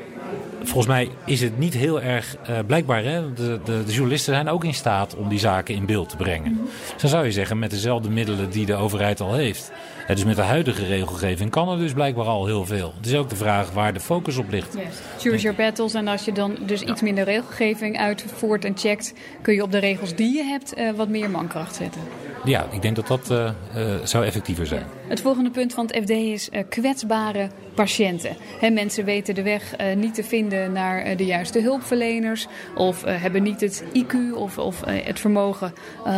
volgens 0.64 0.88
mij 0.88 1.10
is 1.26 1.42
het 1.42 1.58
niet 1.58 1.74
heel 1.74 2.02
erg 2.02 2.36
uh, 2.50 2.60
blijkbaar. 2.68 3.04
Hè? 3.04 3.34
De, 3.34 3.60
de, 3.64 3.84
de, 3.84 3.92
journalisten 3.92 4.34
zijn 4.34 4.50
ook 4.50 4.64
in 4.64 4.74
staat 4.74 5.16
om 5.16 5.30
die 5.30 5.40
zaken 5.40 5.76
in 5.76 5.86
beeld 5.86 6.10
te 6.10 6.16
brengen. 6.16 6.52
Mm 6.52 6.58
-hmm. 6.58 6.70
Dus 6.92 7.02
dan 7.02 7.10
zou 7.10 7.26
je 7.26 7.32
zeggen, 7.32 7.60
met 7.60 7.70
dezelfde 7.70 8.10
middelen 8.10 8.50
die 8.50 8.66
de 8.66 8.76
overheid 8.76 9.22
al 9.22 9.34
heeft. 9.34 9.72
Ja, 10.08 10.14
dus 10.14 10.24
met 10.24 10.36
de 10.36 10.42
huidige 10.42 10.86
regelgeving 10.86 11.50
kan 11.50 11.70
er 11.70 11.78
dus 11.78 11.94
blijkbaar 11.94 12.26
al 12.26 12.46
heel 12.46 12.66
veel. 12.66 12.94
Het 12.98 13.06
is 13.06 13.16
ook 13.16 13.30
de 13.30 13.36
vraag 13.36 13.72
waar 13.72 13.94
de 13.94 14.00
focus 14.00 14.38
op 14.38 14.50
ligt. 14.50 14.74
Yes. 14.74 14.86
Choose 15.20 15.42
your 15.42 15.58
battles. 15.58 15.94
En 15.94 16.08
als 16.08 16.26
je 16.26 16.32
dan 16.32 16.58
dus 16.60 16.82
iets 16.82 17.02
minder 17.02 17.24
regelgeving 17.24 17.98
uitvoert 17.98 18.66
en 18.66 18.78
checkt, 18.78 19.14
kun 19.42 19.54
je 19.54 19.64
op 19.64 19.72
de 19.72 19.78
regels 19.78 20.16
die 20.16 20.36
je 20.36 20.44
hebt 20.44 20.78
uh, 20.78 20.92
wat 20.92 21.10
meer 21.10 21.30
mankracht 21.30 21.76
zetten. 21.76 22.02
Ja, 22.46 22.68
ik 22.72 22.82
denk 22.82 22.96
dat 22.96 23.08
dat 23.08 23.32
uh, 23.32 23.50
uh, 23.76 23.96
zou 24.04 24.26
effectiever 24.26 24.68
zijn. 24.68 24.86
Het 25.08 25.22
volgende 25.22 25.50
punt 25.50 25.74
van 25.74 25.86
het 25.86 26.04
FD 26.04 26.10
is 26.10 26.50
uh, 26.52 26.62
kwetsbare 26.70 27.50
patiënten. 27.74 28.36
He, 28.60 28.70
mensen 28.70 29.06
weten 29.06 29.36
de 29.36 29.44
weg 29.44 29.76
niet 29.96 30.14
te 30.14 30.24
vinden 30.24 30.72
naar 30.72 31.18
de 31.18 31.26
juiste 31.26 31.62
hulpverleners. 31.62 32.48
Of 32.76 33.04
hebben 33.06 33.44
niet 33.44 33.62
het 33.62 33.84
IQ 33.94 34.36
of, 34.36 34.58
of 34.58 34.82
het 34.86 35.20
vermogen 35.20 35.74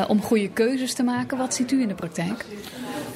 om 0.07 0.21
goede 0.21 0.49
keuzes 0.49 0.93
te 0.93 1.03
maken. 1.03 1.37
Wat 1.37 1.53
ziet 1.53 1.71
u 1.71 1.81
in 1.81 1.87
de 1.87 1.95
praktijk? 1.95 2.45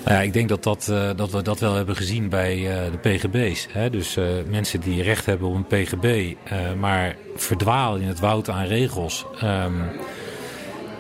Nou 0.04 0.18
ja, 0.18 0.22
ik 0.22 0.34
denk 0.34 0.50
dat, 0.50 0.64
dat, 0.64 0.92
dat 1.16 1.32
we 1.32 1.42
dat 1.42 1.60
wel 1.60 1.74
hebben 1.74 1.96
gezien 1.96 2.30
bij 2.30 2.56
de 2.92 3.10
PGB's. 3.10 3.68
Hè? 3.72 3.90
Dus 3.90 4.18
mensen 4.50 4.80
die 4.80 5.04
recht 5.04 5.26
hebben 5.26 5.48
op 5.48 5.56
een 5.56 5.66
PGB, 5.66 6.36
maar 6.80 7.16
verdwalen 7.36 8.02
in 8.02 8.08
het 8.08 8.20
woud 8.20 8.50
aan 8.50 8.66
regels. 8.66 9.26
Um, 9.44 9.90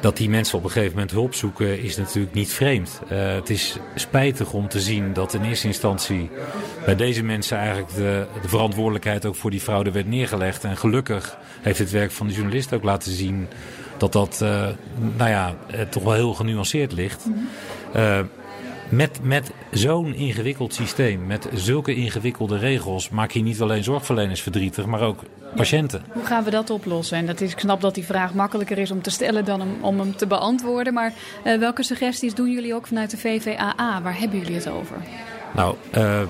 dat 0.01 0.17
die 0.17 0.29
mensen 0.29 0.57
op 0.57 0.63
een 0.63 0.69
gegeven 0.69 0.93
moment 0.93 1.11
hulp 1.11 1.33
zoeken 1.33 1.79
is 1.79 1.97
natuurlijk 1.97 2.33
niet 2.33 2.53
vreemd. 2.53 3.01
het 3.07 3.49
is 3.49 3.77
spijtig 3.95 4.53
om 4.53 4.67
te 4.67 4.79
zien 4.79 5.13
dat 5.13 5.33
in 5.33 5.43
eerste 5.43 5.67
instantie 5.67 6.29
bij 6.85 6.95
deze 6.95 7.23
mensen 7.23 7.57
eigenlijk 7.57 7.95
de, 7.95 8.25
de 8.41 8.49
verantwoordelijkheid 8.49 9.25
ook 9.25 9.35
voor 9.35 9.51
die 9.51 9.61
fraude 9.61 9.91
werd 9.91 10.07
neergelegd. 10.07 10.63
En 10.63 10.77
gelukkig 10.77 11.37
heeft 11.61 11.79
het 11.79 11.91
werk 11.91 12.11
van 12.11 12.27
de 12.27 12.33
journalist 12.33 12.73
ook 12.73 12.83
laten 12.83 13.11
zien 13.11 13.47
dat 13.97 14.13
dat 14.13 14.39
nou 15.17 15.29
ja, 15.29 15.55
toch 15.89 16.03
wel 16.03 16.13
heel 16.13 16.33
genuanceerd 16.33 16.91
ligt. 16.91 17.23
-hmm. 17.23 18.29
Met, 18.91 19.19
met 19.23 19.51
zo'n 19.71 20.13
ingewikkeld 20.13 20.73
systeem, 20.73 21.25
met 21.25 21.49
zulke 21.53 21.95
ingewikkelde 21.95 22.57
regels, 22.57 23.09
maak 23.09 23.31
je 23.31 23.41
niet 23.41 23.61
alleen 23.61 23.83
zorgverleners 23.83 24.41
verdrietig, 24.41 24.85
maar 24.85 25.01
ook 25.01 25.23
patiënten. 25.55 26.03
Hoe 26.11 26.25
gaan 26.25 26.43
we 26.43 26.49
dat 26.49 26.69
oplossen? 26.69 27.17
En 27.17 27.25
dat 27.25 27.41
is, 27.41 27.51
ik 27.51 27.59
snap 27.59 27.81
dat 27.81 27.95
die 27.95 28.05
vraag 28.05 28.33
makkelijker 28.33 28.77
is 28.77 28.91
om 28.91 29.01
te 29.01 29.09
stellen 29.09 29.45
dan 29.45 29.61
om, 29.61 29.77
om 29.81 29.99
hem 29.99 30.15
te 30.15 30.27
beantwoorden. 30.27 30.93
Maar 30.93 31.13
uh, 31.43 31.59
welke 31.59 31.83
suggesties 31.83 32.33
doen 32.33 32.51
jullie 32.51 32.75
ook 32.75 32.87
vanuit 32.87 33.11
de 33.11 33.17
VVAA? 33.17 34.01
Waar 34.01 34.19
hebben 34.19 34.39
jullie 34.39 34.55
het 34.55 34.69
over? 34.69 34.95
Nou, 35.55 35.75
uh, 35.95 36.19
uh, 36.21 36.27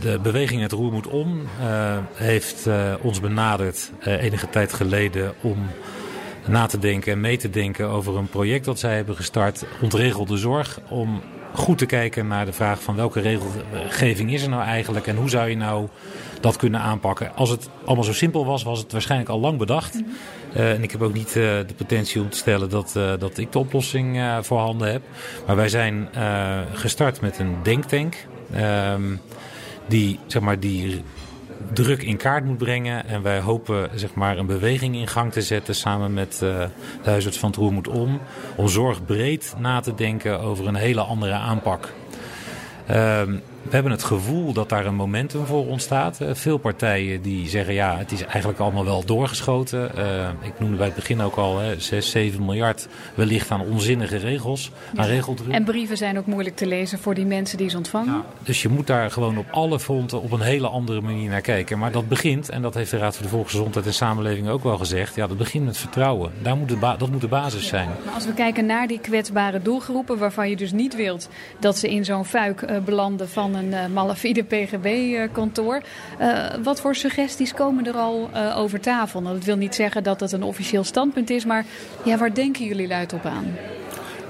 de 0.00 0.18
beweging 0.22 0.62
Het 0.62 0.72
Roer 0.72 0.92
moet 0.92 1.08
om 1.08 1.40
heeft 2.14 2.68
ons 3.02 3.20
benaderd 3.20 3.92
enige 4.00 4.48
tijd 4.48 4.72
geleden 4.72 5.34
om 5.40 5.66
na 6.46 6.66
te 6.66 6.78
denken 6.78 7.12
en 7.12 7.20
mee 7.20 7.36
te 7.36 7.50
denken 7.50 7.88
over 7.88 8.16
een 8.16 8.28
project 8.28 8.64
dat 8.64 8.78
zij 8.78 8.94
hebben 8.96 9.16
gestart, 9.16 9.64
ontregelde 9.80 10.36
zorg, 10.36 10.80
om 10.88 11.22
goed 11.52 11.78
te 11.78 11.86
kijken 11.86 12.26
naar 12.26 12.44
de 12.44 12.52
vraag 12.52 12.82
van 12.82 12.96
welke 12.96 13.20
regelgeving 13.20 14.32
is 14.32 14.42
er 14.42 14.48
nou 14.48 14.62
eigenlijk 14.62 15.06
en 15.06 15.16
hoe 15.16 15.30
zou 15.30 15.48
je 15.48 15.56
nou 15.56 15.88
dat 16.40 16.56
kunnen 16.56 16.80
aanpakken. 16.80 17.36
Als 17.36 17.50
het 17.50 17.68
allemaal 17.84 18.04
zo 18.04 18.12
simpel 18.12 18.46
was, 18.46 18.62
was 18.62 18.78
het 18.78 18.92
waarschijnlijk 18.92 19.30
al 19.30 19.40
lang 19.40 19.58
bedacht. 19.58 20.02
Uh, 20.56 20.72
en 20.72 20.82
ik 20.82 20.90
heb 20.90 21.02
ook 21.02 21.12
niet 21.12 21.28
uh, 21.28 21.34
de 21.34 21.74
potentie 21.76 22.20
om 22.20 22.30
te 22.30 22.36
stellen 22.36 22.70
dat, 22.70 22.94
uh, 22.96 23.12
dat 23.18 23.38
ik 23.38 23.52
de 23.52 23.58
oplossing 23.58 24.22
voorhanden 24.40 24.90
heb. 24.90 25.02
Maar 25.46 25.56
wij 25.56 25.68
zijn 25.68 26.08
gestart 26.72 27.20
met 27.20 27.38
een 27.38 27.56
denktank. 27.62 28.16
Ehm, 28.54 29.02
die, 29.86 30.18
zeg 30.26 30.42
maar, 30.42 30.60
die 30.60 31.02
druk 31.72 32.02
in 32.02 32.16
kaart 32.16 32.44
moet 32.44 32.58
brengen. 32.58 33.06
En 33.06 33.22
wij 33.22 33.40
hopen 33.40 33.90
zeg 33.94 34.14
maar, 34.14 34.38
een 34.38 34.46
beweging 34.46 34.96
in 34.96 35.08
gang 35.08 35.32
te 35.32 35.42
zetten 35.42 35.74
samen 35.74 36.14
met 36.14 36.40
uh, 36.42 36.58
de 37.02 37.10
huisarts 37.10 37.38
van 37.38 37.48
het 37.48 37.58
Roer 37.58 37.72
moet 37.72 37.88
om. 37.88 38.20
Om 38.56 38.68
zorg 38.68 39.04
breed 39.04 39.54
na 39.58 39.80
te 39.80 39.94
denken 39.94 40.40
over 40.40 40.66
een 40.66 40.74
hele 40.74 41.00
andere 41.00 41.32
aanpak. 41.32 41.92
Um, 42.90 43.42
we 43.62 43.70
hebben 43.70 43.92
het 43.92 44.02
gevoel 44.02 44.52
dat 44.52 44.68
daar 44.68 44.86
een 44.86 44.94
momentum 44.94 45.46
voor 45.46 45.66
ontstaat. 45.66 46.20
Uh, 46.22 46.28
veel 46.32 46.58
partijen 46.58 47.22
die 47.22 47.48
zeggen 47.48 47.74
ja, 47.74 47.96
het 47.96 48.12
is 48.12 48.22
eigenlijk 48.22 48.58
allemaal 48.58 48.84
wel 48.84 49.04
doorgeschoten. 49.04 49.90
Uh, 49.98 50.28
ik 50.42 50.52
noemde 50.58 50.76
bij 50.76 50.86
het 50.86 50.94
begin 50.94 51.20
ook 51.20 51.36
al 51.36 51.58
hè, 51.58 51.80
6, 51.80 52.10
7 52.10 52.44
miljard 52.44 52.88
wellicht 53.14 53.50
aan 53.50 53.60
onzinnige 53.60 54.16
regels, 54.16 54.70
ja. 54.92 55.02
aan 55.02 55.08
regeldruk. 55.08 55.52
En 55.52 55.64
brieven 55.64 55.96
zijn 55.96 56.18
ook 56.18 56.26
moeilijk 56.26 56.56
te 56.56 56.66
lezen 56.66 56.98
voor 56.98 57.14
die 57.14 57.26
mensen 57.26 57.58
die 57.58 57.68
ze 57.68 57.76
ontvangen. 57.76 58.12
Ja, 58.12 58.24
dus 58.42 58.62
je 58.62 58.68
moet 58.68 58.86
daar 58.86 59.10
gewoon 59.10 59.38
op 59.38 59.46
alle 59.50 59.80
fronten 59.80 60.22
op 60.22 60.32
een 60.32 60.40
hele 60.40 60.68
andere 60.68 61.00
manier 61.00 61.30
naar 61.30 61.40
kijken. 61.40 61.78
Maar 61.78 61.92
dat 61.92 62.08
begint, 62.08 62.48
en 62.48 62.62
dat 62.62 62.74
heeft 62.74 62.90
de 62.90 62.96
Raad 62.96 63.14
voor 63.14 63.24
de 63.24 63.30
Volksgezondheid 63.30 63.86
en 63.86 63.94
Samenleving 63.94 64.48
ook 64.48 64.62
wel 64.62 64.78
gezegd, 64.78 65.14
ja, 65.14 65.26
dat 65.26 65.38
begint 65.38 65.64
met 65.64 65.76
vertrouwen. 65.76 66.32
Daar 66.42 66.56
moet 66.56 66.68
de 66.68 66.78
dat 66.98 67.10
moet 67.10 67.20
de 67.20 67.28
basis 67.28 67.66
zijn. 67.66 67.88
Maar 68.04 68.14
als 68.14 68.26
we 68.26 68.34
kijken 68.34 68.66
naar 68.66 68.86
die 68.86 69.00
kwetsbare 69.00 69.62
doelgroepen, 69.62 70.18
waarvan 70.18 70.50
je 70.50 70.56
dus 70.56 70.72
niet 70.72 70.96
wilt 70.96 71.28
dat 71.58 71.78
ze 71.78 71.90
in 71.90 72.04
zo'n 72.04 72.24
fuik 72.24 72.62
uh, 72.62 72.78
belanden 72.78 73.28
van 73.28 73.49
een 73.54 73.72
uh, 73.72 73.86
malafide 73.86 74.42
PGB-kantoor. 74.42 75.82
Uh, 76.20 76.44
wat 76.62 76.80
voor 76.80 76.94
suggesties 76.94 77.54
komen 77.54 77.86
er 77.86 77.94
al 77.94 78.30
over 78.56 78.80
tafel? 78.80 79.22
Nou, 79.22 79.34
dat 79.34 79.44
wil 79.44 79.56
niet 79.56 79.74
zeggen 79.74 80.02
dat 80.02 80.20
het 80.20 80.32
een 80.32 80.42
officieel 80.42 80.84
standpunt 80.84 81.30
is, 81.30 81.44
maar 81.44 81.64
ja, 82.04 82.16
waar 82.16 82.34
denken 82.34 82.64
jullie 82.64 82.88
luid 82.88 83.12
op 83.12 83.24
aan? 83.24 83.56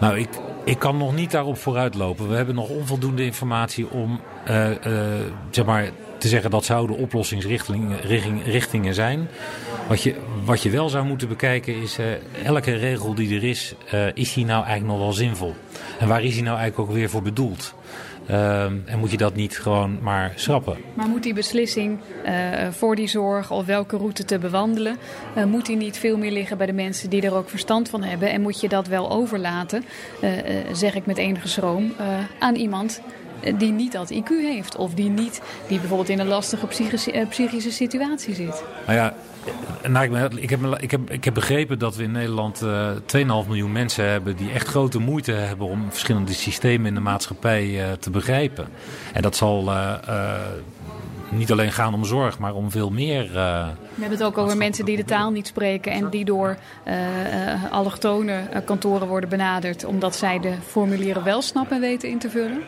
Nou, 0.01 0.19
ik, 0.19 0.29
ik 0.65 0.79
kan 0.79 0.97
nog 0.97 1.15
niet 1.15 1.31
daarop 1.31 1.57
vooruitlopen. 1.57 2.29
We 2.29 2.35
hebben 2.35 2.55
nog 2.55 2.69
onvoldoende 2.69 3.25
informatie 3.25 3.91
om 3.91 4.21
zeg 5.51 5.65
maar, 5.65 5.91
te 6.19 6.29
zeggen 6.29 6.51
dat 6.51 6.65
zouden 6.65 6.97
oplossingsrichtingen 6.97 8.01
richtingen 8.45 8.95
zijn. 8.95 9.29
Wat 9.89 10.03
je, 10.03 10.15
wat 10.45 10.63
je 10.63 10.71
wel 10.71 10.89
zou 10.89 11.05
moeten 11.05 11.29
bekijken 11.29 11.83
is, 11.83 11.99
elke 12.45 12.75
regel 12.75 13.15
die 13.15 13.37
er 13.37 13.45
is, 13.45 13.75
is 14.15 14.33
die 14.33 14.45
nou 14.45 14.65
eigenlijk 14.65 14.93
nog 14.93 15.05
wel 15.05 15.13
zinvol? 15.13 15.55
En 15.99 16.09
waar 16.09 16.25
is 16.25 16.35
die 16.35 16.43
nou 16.43 16.59
eigenlijk 16.59 16.91
ook 16.91 16.97
weer 16.97 17.11
voor 17.11 17.23
bedoeld? 17.23 17.75
Uh, 18.31 18.64
en 18.64 18.99
moet 18.99 19.11
je 19.11 19.16
dat 19.16 19.35
niet 19.35 19.59
gewoon 19.59 19.99
maar 20.03 20.33
schrappen? 20.35 20.77
Maar 20.95 21.09
moet 21.09 21.23
die 21.23 21.35
beslissing 21.35 21.99
uh, 22.27 22.69
voor 22.71 22.97
die 22.97 23.09
zorg 23.09 23.51
of 23.51 23.66
welke 23.66 23.97
route 23.97 24.25
te 24.25 24.38
bewandelen, 24.38 24.97
uh, 25.37 25.45
moet 25.45 25.66
die 25.66 25.77
niet 25.77 25.99
veel 25.99 26.16
meer 26.16 26.31
liggen 26.31 26.57
bij 26.57 26.66
de 26.66 26.73
mensen 26.73 27.11
die 27.11 27.23
er 27.23 27.35
ook 27.35 27.49
verstand 27.49 27.88
van 27.88 28.03
hebben? 28.03 28.31
En 28.31 28.40
moet 28.40 28.61
je 28.61 28.69
dat 28.69 28.87
wel 28.87 29.11
overlaten, 29.11 29.85
zeg 30.73 30.95
ik 30.95 31.07
met 31.07 31.19
enige 31.19 31.49
schroom, 31.49 31.93
aan 32.38 32.55
iemand 32.55 33.01
die 33.59 33.72
niet 33.72 33.92
dat 33.92 34.12
IQ 34.12 34.29
heeft. 34.29 34.76
Of 34.76 34.94
die, 34.94 35.11
niet, 35.11 35.42
die 35.68 35.79
bijvoorbeeld 35.79 36.09
in 36.09 36.18
een 36.18 36.26
lastige 36.26 36.66
psychische, 36.66 37.26
psychische 37.29 37.70
situatie 37.72 38.35
zit. 38.35 38.62
Nou 38.87 38.98
ja, 38.98 39.14
nou, 39.88 40.37
ik, 40.37 40.50
heb, 40.50 40.62
ik, 40.81 40.90
heb, 40.90 41.11
ik 41.11 41.24
heb 41.24 41.35
begrepen 41.35 41.79
dat 41.79 41.96
we 41.96 42.03
in 42.03 42.12
Nederland 42.12 42.62
uh, 42.62 42.90
eh, 42.90 43.42
2,5 43.44 43.48
miljoen 43.48 43.72
mensen 43.72 44.05
hebben 44.05 44.37
die 44.37 44.50
echt 44.50 44.68
grote 44.68 44.98
moeite 44.98 45.33
hebben 45.33 45.66
om 45.66 45.87
verschillende 45.88 46.33
systemen 46.33 46.87
in 46.87 46.94
de 46.94 47.00
maatschappij 47.00 47.96
te 48.00 48.11
begrijpen. 48.11 48.68
En 49.12 49.22
dat 49.22 49.37
zal 49.37 49.68
uh, 49.68 49.94
niet 51.31 51.53
alleen 51.53 51.73
gaan 51.73 51.95
om 51.95 52.05
zorg, 52.05 52.38
maar 52.38 52.55
om 52.55 52.71
veel 52.71 52.90
meer. 52.90 53.33
we 53.33 54.01
hebben 54.01 54.19
het 54.19 54.23
ook 54.23 54.38
over 54.38 54.57
mensen 54.57 54.85
die 54.85 54.97
de 54.97 55.05
taal 55.05 55.31
niet 55.31 55.47
spreken 55.47 55.93
en 55.93 56.11
die 56.11 56.25
door 56.25 56.57
allochtone 57.71 58.62
kantoren 58.64 59.09
worden 59.09 59.29
benaderd 59.29 59.85
omdat 59.85 60.16
zij 60.16 60.38
de 60.38 60.53
formulieren 60.66 61.25
wel 61.25 61.43
snappen 61.43 61.77
en 61.77 61.83
weten 61.83 62.09
in 62.09 62.19
te 62.19 62.31
vullen. 62.31 62.62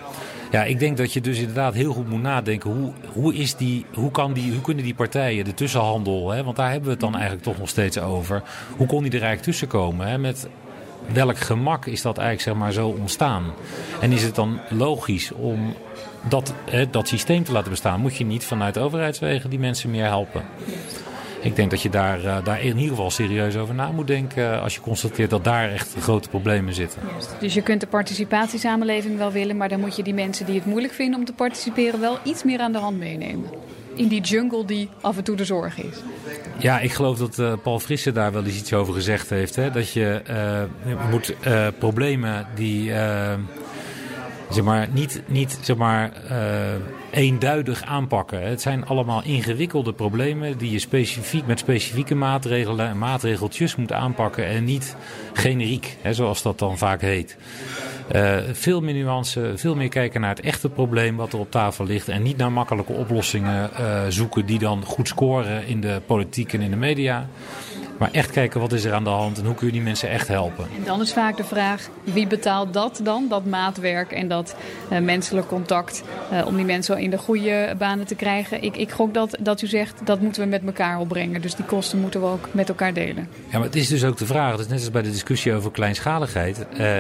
Ja, 0.53 0.65
ik 0.65 0.79
denk 0.79 0.97
dat 0.97 1.13
je 1.13 1.21
dus 1.21 1.39
inderdaad 1.39 1.75
heel 1.75 1.93
goed 1.93 2.09
moet 2.09 2.23
nadenken. 2.23 2.71
Hoe, 2.71 2.93
hoe, 3.13 3.35
is 3.35 3.55
die, 3.55 3.87
hoe, 3.95 4.11
kan 4.11 4.33
die, 4.33 4.53
hoe 4.53 4.61
kunnen 4.61 4.85
die 4.85 4.95
partijen, 4.95 5.45
de 5.45 5.55
tussenhandel, 5.55 6.31
hè, 6.31 6.45
want 6.45 6.57
daar 6.57 6.67
hebben 6.67 6.85
we 6.85 6.91
het 6.91 7.01
dan 7.01 7.15
eigenlijk 7.15 7.43
toch 7.43 7.59
nog 7.59 7.69
steeds 7.69 7.99
over. 7.99 8.43
Hoe 8.77 8.87
kon 8.87 9.03
die 9.03 9.13
er 9.13 9.23
eigenlijk 9.23 9.43
tussenkomen? 9.43 10.07
Hè, 10.07 10.19
met 10.19 10.49
welk 11.13 11.39
gemak 11.39 11.87
is 11.87 12.03
dat 12.03 12.19
eigenlijk 12.19 12.49
zeg 12.49 12.65
maar, 12.65 12.73
zo 12.73 12.89
ontstaan? 12.89 13.45
En 14.01 14.13
is 14.13 14.23
het 14.23 14.35
dan 14.35 14.61
logisch 14.69 15.33
om 15.33 15.75
dat, 16.29 16.55
hè, 16.71 16.91
dat 16.91 17.09
systeem 17.09 17.45
te 17.45 17.53
laten 17.53 17.71
bestaan? 17.71 18.01
Moet 18.01 18.17
je 18.17 18.25
niet 18.25 18.45
vanuit 18.45 18.79
overheidswegen 18.79 19.51
die 19.51 19.59
mensen 19.59 19.91
meer 19.91 20.05
helpen? 20.05 20.43
ik 21.43 21.57
denk 21.57 21.71
dat 21.71 21.83
je 21.83 21.91
daar, 21.91 22.25
uh, 22.25 22.45
daar 22.45 22.61
in 22.61 22.77
ieder 22.77 22.89
geval 22.89 23.11
serieus 23.11 23.57
over 23.57 23.75
na 23.75 23.91
moet 23.91 24.07
denken 24.07 24.63
als 24.63 24.75
je 24.75 24.81
constateert 24.81 25.31
dat 25.31 25.45
daar 25.45 25.71
echt 25.71 25.95
grote 26.01 26.29
problemen 26.29 26.75
zitten. 26.75 27.01
Dus 27.41 27.55
je 27.55 27.63
kunt 27.63 27.81
de 27.81 27.87
participatiesamenleving 27.87 29.17
wel 29.19 29.33
willen, 29.33 29.57
maar 29.57 29.69
dan 29.69 29.81
moet 29.81 29.97
je 29.97 30.03
die 30.03 30.15
mensen 30.15 30.47
die 30.47 30.55
het 30.55 30.67
moeilijk 30.67 30.93
vinden 30.93 31.19
om 31.19 31.25
te 31.25 31.33
participeren 31.33 32.01
wel 32.01 32.19
iets 32.23 32.45
meer 32.45 32.61
aan 32.61 32.73
de 32.73 32.79
hand 32.79 32.99
meenemen. 32.99 33.51
In 33.95 34.09
die 34.09 34.21
jungle 34.21 34.65
die 34.65 34.89
af 35.01 35.17
en 35.17 35.25
toe 35.25 35.37
de 35.37 35.45
zorg 35.45 35.79
is. 35.79 35.97
Ja, 36.59 36.81
ik 36.81 36.93
geloof 36.93 37.19
dat 37.19 37.39
uh, 37.39 37.53
Paul 37.63 37.81
Frisse 37.81 38.13
daar 38.13 38.33
wel 38.33 38.45
eens 38.45 38.57
iets 38.57 38.73
over 38.73 38.95
gezegd 38.95 39.31
heeft. 39.31 39.57
Hè? 39.57 39.71
Dat 39.71 39.93
je 39.93 40.23
uh, 40.87 41.11
moet 41.11 41.35
problemen 41.79 42.47
die 42.55 42.93
zeg 44.51 44.65
maar, 44.65 44.89
niet, 44.93 45.23
niet 45.27 45.59
zeg 45.61 45.77
maar, 45.77 46.13
uh, 46.31 46.39
eenduidig 47.11 47.83
aanpakken. 47.83 48.43
Het 48.43 48.61
zijn 48.61 48.87
allemaal 48.87 49.23
ingewikkelde 49.25 49.93
problemen 49.93 50.59
die 50.59 50.71
je 50.71 50.79
specifiek 50.79 51.47
met 51.47 51.59
specifieke 51.59 52.15
maatregelen 52.15 52.89
en 52.89 52.99
maatregeltjes 52.99 53.77
moet 53.77 53.93
aanpakken 53.93 54.47
en 54.47 54.65
niet 54.65 54.97
generiek, 55.33 55.97
hè, 56.01 56.15
zoals 56.15 56.43
dat 56.43 56.59
dan 56.59 56.79
vaak 56.79 57.01
heet. 57.01 57.37
Uh, 58.15 58.37
veel 58.53 58.81
meer 58.81 58.95
nuance, 58.95 59.53
veel 59.57 59.75
meer 59.75 59.89
kijken 59.89 60.21
naar 60.21 60.31
het 60.31 60.41
echte 60.41 60.69
probleem 60.69 61.17
wat 61.17 61.33
er 61.33 61.39
op 61.39 61.51
tafel 61.51 61.85
ligt. 61.85 62.09
En 62.09 62.23
niet 62.23 62.37
naar 62.37 62.53
makkelijke 62.53 62.93
oplossingen 62.93 63.71
uh, 63.81 64.03
zoeken 64.09 64.47
die 64.47 64.59
dan 64.59 64.85
goed 64.85 65.09
scoren 65.09 65.67
in 65.67 65.81
de 65.81 66.01
politiek 66.07 66.53
en 66.53 66.61
in 66.61 66.71
de 66.71 66.77
media. 66.77 67.29
Maar 68.03 68.13
echt 68.13 68.31
kijken 68.31 68.61
wat 68.61 68.73
is 68.73 68.85
er 68.85 68.93
aan 68.93 69.05
de 69.05 69.11
hand 69.11 69.39
en 69.39 69.45
hoe 69.45 69.55
kun 69.55 69.67
je 69.67 69.73
die 69.73 69.83
mensen 69.83 70.11
echt 70.11 70.29
helpen. 70.29 70.65
En 70.77 70.85
dan 70.85 71.01
is 71.01 71.13
vaak 71.13 71.37
de 71.37 71.45
vraag, 71.45 71.89
wie 72.05 72.27
betaalt 72.27 72.73
dat 72.73 73.01
dan? 73.03 73.27
Dat 73.29 73.45
maatwerk 73.45 74.13
en 74.13 74.29
dat 74.29 74.57
uh, 74.93 74.99
menselijk 74.99 75.47
contact 75.47 76.03
uh, 76.33 76.47
om 76.47 76.57
die 76.57 76.65
mensen 76.65 76.99
in 76.99 77.11
de 77.11 77.19
goede 77.19 77.75
banen 77.79 78.07
te 78.07 78.15
krijgen. 78.15 78.63
Ik, 78.63 78.77
ik 78.77 78.91
gok 78.91 79.15
dat, 79.15 79.37
dat 79.41 79.63
u 79.63 79.67
zegt, 79.67 80.07
dat 80.07 80.21
moeten 80.21 80.43
we 80.43 80.49
met 80.49 80.65
elkaar 80.65 80.99
opbrengen. 80.99 81.41
Dus 81.41 81.55
die 81.55 81.65
kosten 81.65 82.01
moeten 82.01 82.21
we 82.21 82.27
ook 82.27 82.49
met 82.53 82.69
elkaar 82.69 82.93
delen. 82.93 83.29
Ja, 83.49 83.59
maar 83.59 83.67
het 83.67 83.77
is 83.77 83.89
dus 83.89 84.05
ook 84.05 84.17
de 84.17 84.27
vraag, 84.27 84.59
is 84.59 84.67
net 84.67 84.79
als 84.79 84.91
bij 84.91 85.03
de 85.03 85.11
discussie 85.11 85.55
over 85.55 85.71
kleinschaligheid. 85.71 86.67
Uh, 86.79 86.97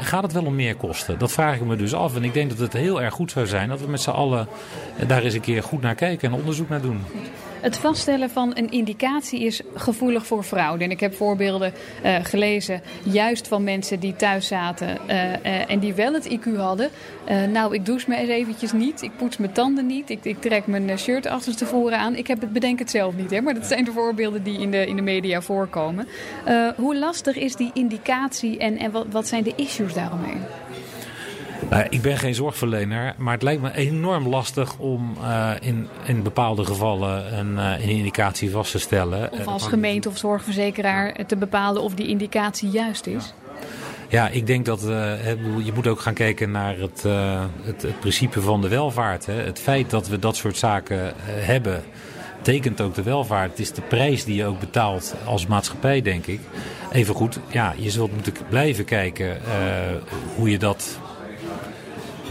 Gaat 0.00 0.22
het 0.22 0.32
wel 0.32 0.44
om 0.44 0.54
meer 0.54 0.76
kosten? 0.76 1.18
Dat 1.18 1.32
vraag 1.32 1.54
ik 1.54 1.64
me 1.64 1.76
dus 1.76 1.94
af. 1.94 2.16
En 2.16 2.24
ik 2.24 2.34
denk 2.34 2.50
dat 2.50 2.58
het 2.58 2.72
heel 2.72 3.02
erg 3.02 3.14
goed 3.14 3.30
zou 3.30 3.46
zijn 3.46 3.68
dat 3.68 3.80
we 3.80 3.86
met 3.86 4.00
z'n 4.00 4.10
allen 4.10 4.48
daar 5.06 5.22
eens 5.22 5.34
een 5.34 5.40
keer 5.40 5.62
goed 5.62 5.80
naar 5.80 5.94
kijken 5.94 6.28
en 6.28 6.38
onderzoek 6.38 6.68
naar 6.68 6.80
doen. 6.80 7.00
Het 7.62 7.76
vaststellen 7.76 8.30
van 8.30 8.52
een 8.54 8.70
indicatie 8.70 9.40
is 9.40 9.60
gevoelig 9.74 10.26
voor 10.26 10.42
fraude. 10.42 10.84
En 10.84 10.90
ik 10.90 11.00
heb 11.00 11.14
voorbeelden 11.14 11.72
uh, 12.04 12.16
gelezen, 12.22 12.82
juist 13.02 13.48
van 13.48 13.64
mensen 13.64 14.00
die 14.00 14.16
thuis 14.16 14.46
zaten 14.46 14.98
uh, 15.08 15.30
uh, 15.30 15.70
en 15.70 15.78
die 15.78 15.94
wel 15.94 16.12
het 16.12 16.28
IQ 16.28 16.56
hadden. 16.56 16.90
nou, 17.52 17.74
ik 17.74 17.86
douche 17.86 18.10
me 18.10 18.16
eens 18.16 18.28
eventjes 18.28 18.72
niet, 18.72 19.02
ik 19.02 19.16
poets 19.16 19.36
mijn 19.36 19.52
tanden 19.52 19.86
niet, 19.86 20.10
ik, 20.10 20.24
ik 20.24 20.40
trek 20.40 20.66
mijn 20.66 20.98
shirt 20.98 21.26
achterstevoren 21.26 21.98
aan. 21.98 22.16
Ik 22.16 22.26
heb 22.26 22.40
het, 22.40 22.52
bedenk 22.52 22.78
het 22.78 22.90
zelf 22.90 23.14
niet, 23.14 23.30
hè, 23.30 23.40
maar 23.40 23.54
dat 23.54 23.66
zijn 23.66 23.84
de 23.84 23.92
voorbeelden 23.92 24.42
die 24.42 24.58
in 24.58 24.70
de, 24.70 24.86
in 24.86 24.96
de 24.96 25.02
media 25.02 25.40
voorkomen. 25.40 26.06
hoe 26.76 26.96
lastig 26.96 27.36
is 27.36 27.56
die 27.56 27.70
indicatie 27.74 28.58
en, 28.58 28.78
en 28.78 28.90
wat, 28.90 29.06
wat 29.10 29.28
zijn 29.28 29.42
de 29.42 29.52
issues 29.56 29.94
daaromheen? 29.94 30.40
Nou, 31.72 31.86
ik 31.90 32.02
ben 32.02 32.18
geen 32.18 32.34
zorgverlener, 32.34 33.14
maar 33.18 33.32
het 33.32 33.42
lijkt 33.42 33.62
me 33.62 33.74
enorm 33.74 34.28
lastig 34.28 34.78
om 34.78 35.16
uh, 35.20 35.50
in, 35.60 35.88
in 36.04 36.22
bepaalde 36.22 36.64
gevallen 36.64 37.38
een, 37.38 37.52
uh, 37.52 37.84
een, 37.84 37.88
indicatie 37.88 38.50
vast 38.50 38.70
te 38.70 38.78
stellen. 38.78 39.32
Of 39.32 39.46
als 39.46 39.66
gemeente 39.66 40.08
of 40.08 40.18
zorgverzekeraar 40.18 41.26
te 41.26 41.36
bepalen 41.36 41.82
of 41.82 41.94
die 41.94 42.06
indicatie 42.06 42.70
juist 42.70 43.06
is. 43.06 43.34
Ja, 44.08 44.28
ik 44.28 44.46
denk 44.46 44.64
dat 44.64 44.82
uh, 44.82 45.26
je 45.64 45.72
moet 45.74 45.86
ook 45.86 46.00
gaan 46.00 46.14
kijken 46.14 46.50
naar 46.50 46.78
het, 46.78 47.02
het, 47.62 47.82
het, 47.82 48.00
principe 48.00 48.40
van 48.40 48.60
de 48.60 48.68
welvaart. 48.68 49.26
Hè. 49.26 49.34
Het 49.34 49.60
feit 49.60 49.90
dat 49.90 50.08
we 50.08 50.18
dat 50.18 50.36
soort 50.36 50.56
zaken 50.56 51.12
hebben, 51.24 51.82
tekent 52.42 52.80
ook 52.80 52.94
de 52.94 53.02
welvaart. 53.02 53.50
Het 53.50 53.60
is 53.60 53.72
de 53.72 53.82
prijs 53.82 54.24
die 54.24 54.34
je 54.34 54.46
ook 54.46 54.60
betaalt 54.60 55.14
als 55.24 55.46
maatschappij, 55.46 56.02
denk 56.02 56.26
ik. 56.26 56.40
Even 56.92 57.14
goed, 57.14 57.38
ja, 57.48 57.74
je 57.76 57.90
zult 57.90 58.12
moeten 58.12 58.32
blijven 58.48 58.84
kijken 58.84 59.38
hoe 60.36 60.50
je 60.50 60.58
dat 60.58 61.00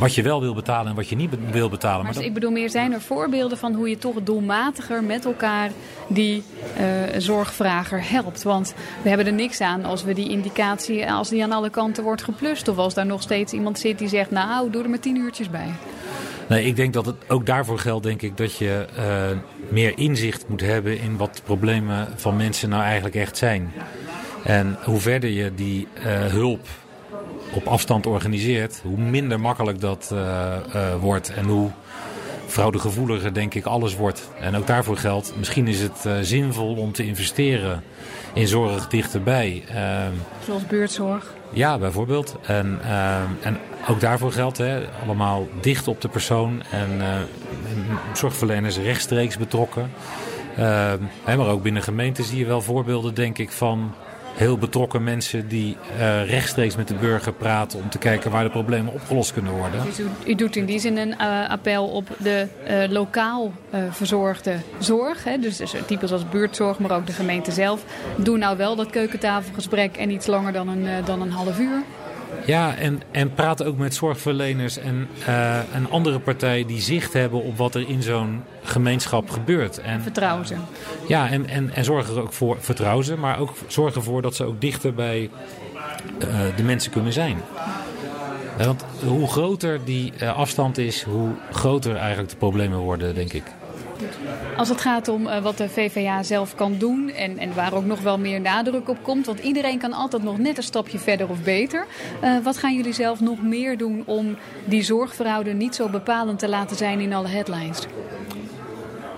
wat 0.02 0.16
je 0.16 0.22
wel 0.22 0.42
wil 0.42 0.54
betalen 0.54 0.90
en 0.90 0.96
wat 0.96 1.10
je 1.10 1.16
niet 1.16 1.30
wil 1.52 1.70
betalen. 1.70 2.06
Maar, 2.06 2.24
ik 2.24 2.34
bedoel 2.34 2.52
meer, 2.52 2.70
zijn 2.70 2.94
er 2.94 3.02
voorbeelden 3.02 3.58
van 3.58 3.74
hoe 3.74 3.90
je 3.90 3.98
toch 3.98 4.16
doelmatiger 4.24 5.04
met 5.04 5.26
elkaar 5.26 5.72
die 6.08 6.44
uh, 6.80 6.84
zorgvrager 7.18 8.10
helpt? 8.10 8.44
Want 8.44 8.74
we 9.02 9.10
hebben 9.10 9.28
er 9.28 9.34
niks 9.34 9.62
aan 9.62 9.86
als 9.86 10.04
we 10.04 10.14
die 10.14 10.30
indicatie, 10.30 11.12
als 11.12 11.30
die 11.30 11.44
aan 11.44 11.52
alle 11.52 11.70
kanten 11.70 12.04
wordt 12.04 12.24
geplust. 12.24 12.68
Of 12.68 12.78
als 12.78 12.94
daar 12.94 13.06
nog 13.06 13.22
steeds 13.22 13.54
iemand 13.54 13.80
zit 13.80 13.98
die 13.98 14.08
zegt, 14.08 14.32
nou, 14.32 14.72
doe 14.72 14.84
er 14.84 14.90
maar 14.90 15.00
tien 15.00 15.16
uurtjes 15.16 15.50
bij. 15.50 15.70
Nee, 16.48 16.66
ik 16.66 16.76
denk 16.76 16.94
dat 16.94 17.06
het 17.06 17.16
ook 17.28 17.46
daarvoor 17.46 17.80
geldt, 17.80 18.04
denk 18.04 18.22
ik, 18.22 18.38
dat 18.38 18.58
je 18.58 18.86
uh, 18.98 19.38
meer 19.70 19.98
inzicht 19.98 20.48
moet 20.48 20.62
hebben 20.62 21.00
in 21.00 21.18
wat 21.18 21.36
de 21.36 21.42
problemen 21.42 22.08
van 22.16 22.36
mensen 22.36 22.70
nou 22.70 22.84
eigenlijk 22.84 23.16
echt 23.16 23.38
zijn. 23.38 23.74
En 24.44 24.78
hoe 24.84 25.00
verder 25.00 25.30
je 25.30 25.56
die 25.56 25.88
uh, 25.98 26.04
hulp 26.26 26.68
op 27.54 27.68
afstand 27.68 28.06
organiseert, 28.06 28.82
hoe 28.84 28.98
minder 28.98 29.40
makkelijk 29.40 29.82
dat 29.82 30.10
uh, 30.14 30.20
uh, 30.76 30.96
wordt 31.00 31.34
en 31.34 31.46
hoe 31.46 31.70
fraudegevoeliger 32.48 33.34
denk 33.34 33.54
ik 33.54 33.66
alles 33.66 33.96
wordt. 33.96 34.30
En 34.40 34.56
ook 34.56 34.68
daarvoor 34.68 34.98
geldt, 34.98 35.34
misschien 35.38 35.68
is 35.68 35.80
het 35.80 36.04
uh, 36.08 36.14
zinvol 36.22 36.76
om 36.76 36.92
te 36.92 37.06
investeren 37.06 37.84
in 38.34 38.48
zorg 38.48 38.88
dichterbij. 38.88 39.64
Zoals 40.46 40.66
buurtzorg? 40.66 41.34
Ja, 41.54 41.78
bijvoorbeeld. 41.78 42.36
En, 42.46 42.80
en 43.42 43.58
ook 43.88 44.00
daarvoor 44.00 44.32
geldt, 44.32 44.58
hè, 44.58 44.82
allemaal 45.04 45.48
dicht 45.62 45.88
op 45.88 46.02
de 46.02 46.08
persoon 46.08 46.64
en, 46.72 47.02
en 47.02 47.86
zorgverleners 48.14 48.78
rechtstreeks 48.78 49.38
betrokken. 49.38 49.92
maar 51.26 51.48
ook 51.48 51.64
binnen 51.64 51.84
gemeenten 51.84 52.24
zie 52.24 52.38
je 52.38 52.46
wel 52.46 52.62
voorbeelden, 52.62 53.14
denk 53.14 53.38
ik, 53.38 53.52
van 53.52 53.94
heel 54.34 54.58
betrokken 54.58 55.04
mensen 55.04 55.48
die 55.48 55.78
uh, 55.98 56.30
rechtstreeks 56.30 56.76
met 56.76 56.88
de 56.88 56.94
burger 56.94 57.34
praten 57.34 57.80
om 57.80 57.90
te 57.90 57.98
kijken 57.98 58.32
waar 58.32 58.44
de 58.44 58.50
problemen 58.50 58.94
opgelost 58.94 59.34
kunnen 59.34 59.52
worden. 59.52 59.84
Dus 59.84 60.00
u, 60.26 60.36
doet 60.36 60.56
in 60.56 60.66
die 60.66 60.80
zin 60.80 60.98
een 60.98 61.16
uh, 61.22 61.50
appel 61.50 61.88
op 61.88 62.08
de 62.18 62.48
uh, 62.70 62.92
lokaal 62.92 63.52
verzorgde 63.90 64.56
zorg. 64.80 65.24
Hè? 65.24 65.38
Dus, 65.38 65.58
dus 65.58 65.74
types 65.86 66.12
als 66.12 66.30
buurtzorg, 66.30 66.80
maar 66.80 66.92
ook 66.92 67.08
de 67.08 67.14
gemeente 67.14 67.52
zelf. 67.52 67.84
Doe 68.16 68.38
nou 68.38 68.58
wel 68.58 68.76
dat 68.76 68.90
keukentafelgesprek 68.90 69.98
en 69.98 70.10
iets 70.10 70.28
langer 70.28 70.54
dan 70.54 70.68
een, 70.68 71.06
dan 71.06 71.22
een 71.22 71.32
half 71.32 71.60
uur. 71.60 71.84
Ja, 72.46 72.76
en, 72.76 73.02
en 73.12 73.34
praten 73.34 73.66
ook 73.66 73.78
met 73.78 73.96
zorgverleners 73.96 74.78
en, 74.78 75.08
uh, 75.28 75.58
en 75.76 75.90
andere 75.90 76.20
partijen 76.20 76.68
die 76.68 76.82
zicht 76.82 77.14
hebben 77.14 77.44
op 77.44 77.58
wat 77.58 77.76
er 77.76 77.90
in 77.90 78.02
zo'n 78.02 78.44
gemeenschap 78.64 79.30
gebeurt. 79.30 79.78
En, 79.78 80.02
vertrouwen 80.02 80.48
ze. 80.48 80.56
Ja, 81.08 81.30
en, 81.30 81.48
en, 81.48 81.74
en 81.74 81.84
zorgen 81.84 82.16
er 82.16 82.22
ook 82.22 82.34
voor, 82.34 82.58
vertrouwen 82.60 83.06
ze, 83.06 83.18
maar 83.18 83.40
ook 83.40 83.54
zorgen 83.68 83.96
ervoor 83.96 84.22
dat 84.22 84.36
ze 84.36 84.44
ook 84.44 84.62
dichter 84.62 84.94
bij 84.94 85.30
uh, 86.24 86.40
de 86.56 86.64
mensen 86.64 86.92
kunnen 86.92 87.14
zijn. 87.14 87.38
Want 88.58 88.86
hoe 89.06 89.28
groter 89.28 89.80
die 89.86 90.26
afstand 90.26 90.78
is, 90.78 91.04
hoe 91.04 91.30
groter 91.52 91.96
eigenlijk 91.96 92.30
de 92.30 92.38
problemen 92.38 92.80
worden, 92.80 93.16
denk 93.16 93.34
ik. 93.34 93.44
Als 94.58 94.70
het 94.70 94.82
gaat 94.82 95.08
om 95.08 95.28
uh, 95.28 95.38
wat 95.38 95.58
de 95.58 95.70
VVA 95.70 96.24
zelf 96.24 96.56
kan 96.56 96.78
doen 96.78 97.10
en, 97.10 97.38
en 97.38 97.54
waar 97.54 97.74
ook 97.74 97.86
nog 97.86 98.02
wel 98.02 98.18
meer 98.18 98.42
nadruk 98.42 98.90
op 98.90 98.98
komt. 99.02 99.26
Want 99.26 99.40
iedereen 99.40 99.80
kan 99.80 99.94
altijd 99.94 100.24
nog 100.24 100.38
net 100.38 100.58
een 100.58 100.64
stapje 100.64 101.00
verder 101.00 101.30
of 101.30 101.42
beter. 101.44 101.86
Uh, 102.24 102.44
wat 102.44 102.58
gaan 102.58 102.76
jullie 102.76 102.94
zelf 102.94 103.20
nog 103.20 103.42
meer 103.42 103.78
doen 103.78 104.04
om 104.06 104.38
die 104.66 104.84
zorgverhouden 104.84 105.58
niet 105.58 105.76
zo 105.76 105.90
bepalend 105.90 106.40
te 106.40 106.50
laten 106.50 106.78
zijn 106.78 107.00
in 107.00 107.14
alle 107.14 107.28
headlines? 107.28 107.88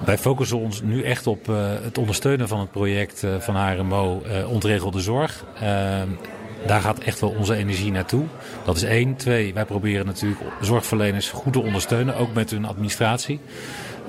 Wij 0.06 0.18
focussen 0.18 0.58
ons 0.58 0.82
nu 0.82 1.04
echt 1.04 1.28
op 1.28 1.48
uh, 1.50 1.56
het 1.82 1.98
ondersteunen 1.98 2.48
van 2.48 2.60
het 2.60 2.72
project 2.72 3.26
van 3.40 3.56
HRMO 3.56 4.22
Ontregelde 4.48 5.00
Zorg. 5.00 5.46
Daar 6.66 6.82
gaat 6.82 7.00
echt 7.00 7.20
wel 7.20 7.30
onze 7.30 7.56
energie 7.56 7.92
naartoe. 7.92 8.24
Dat 8.66 8.76
is 8.76 8.84
één. 8.84 9.16
Twee, 9.16 9.54
wij 9.54 9.66
proberen 9.66 10.06
natuurlijk 10.06 10.42
zorgverleners 10.62 11.30
goed 11.30 11.54
te 11.54 11.62
ondersteunen, 11.62 12.16
ook 12.16 12.34
met 12.34 12.52
hun 12.52 12.66
administratie. 12.66 13.40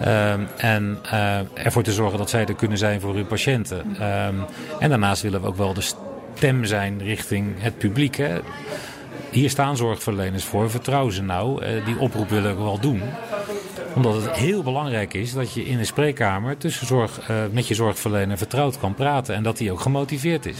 Um, 0.00 0.46
en 0.57 0.98
uh, 1.04 1.38
ervoor 1.64 1.83
te 1.83 1.92
zorgen 1.92 2.18
dat 2.18 2.30
zij 2.30 2.46
er 2.46 2.54
kunnen 2.54 2.78
zijn 2.78 3.00
voor 3.00 3.14
hun 3.14 3.26
patiënten. 3.26 3.78
Um, 3.78 4.44
en 4.78 4.88
daarnaast 4.88 5.22
willen 5.22 5.40
we 5.40 5.46
ook 5.46 5.57
wel 5.57 5.74
de 5.74 5.85
stem 6.35 6.64
zijn 6.64 7.02
richting 7.02 7.54
het 7.59 7.78
publiek. 7.78 8.16
Hè. 8.16 8.38
Hier 9.30 9.50
staan 9.50 9.76
zorgverleners 9.76 10.44
voor. 10.44 10.70
Vertrouw 10.70 11.11
ze 11.11 11.22
nou. 11.22 11.64
Uh, 11.64 11.85
die 11.85 11.98
oproep 11.98 12.28
willen 12.28 12.57
we 12.57 12.62
wel 12.62 12.80
doen 12.80 13.02
omdat 13.94 14.14
het 14.14 14.30
heel 14.30 14.62
belangrijk 14.62 15.14
is 15.14 15.33
dat 15.33 15.52
je 15.52 15.64
in 15.64 15.78
een 15.78 15.87
spreekkamer 15.87 16.57
tussen 16.57 16.87
zorg, 16.87 17.30
uh, 17.30 17.37
met 17.50 17.68
je 17.68 17.74
zorgverlener 17.74 18.38
vertrouwd 18.38 18.78
kan 18.78 18.94
praten. 18.94 19.35
En 19.35 19.42
dat 19.42 19.57
die 19.57 19.72
ook 19.72 19.80
gemotiveerd 19.80 20.46
is. 20.46 20.57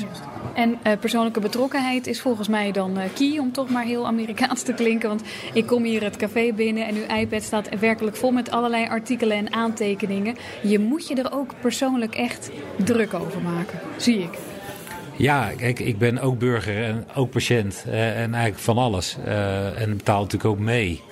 En 0.54 0.70
uh, 0.70 0.92
persoonlijke 1.00 1.40
betrokkenheid 1.40 2.06
is 2.06 2.20
volgens 2.20 2.48
mij 2.48 2.72
dan 2.72 2.98
uh, 2.98 3.04
key 3.14 3.38
om 3.38 3.52
toch 3.52 3.70
maar 3.70 3.84
heel 3.84 4.06
Amerikaans 4.06 4.62
te 4.62 4.72
klinken. 4.72 5.08
Want 5.08 5.22
ik 5.52 5.66
kom 5.66 5.84
hier 5.84 6.02
het 6.02 6.16
café 6.16 6.52
binnen 6.52 6.86
en 6.86 6.94
uw 6.94 7.16
iPad 7.16 7.42
staat 7.42 7.78
werkelijk 7.78 8.16
vol 8.16 8.30
met 8.30 8.50
allerlei 8.50 8.86
artikelen 8.86 9.36
en 9.36 9.52
aantekeningen. 9.52 10.36
Je 10.62 10.78
moet 10.78 11.08
je 11.08 11.14
er 11.14 11.32
ook 11.32 11.54
persoonlijk 11.60 12.14
echt 12.14 12.50
druk 12.84 13.14
over 13.14 13.40
maken, 13.40 13.80
zie 13.96 14.18
ik. 14.18 14.38
Ja, 15.16 15.50
kijk, 15.56 15.78
ik 15.78 15.98
ben 15.98 16.18
ook 16.18 16.38
burger 16.38 16.84
en 16.84 17.06
ook 17.14 17.30
patiënt 17.30 17.84
en 17.90 18.34
eigenlijk 18.34 18.58
van 18.58 18.78
alles. 18.78 19.16
en 19.76 19.96
betaal 19.96 20.20
natuurlijk 20.20 20.50
ook 20.50 20.58
mee. 20.58 21.02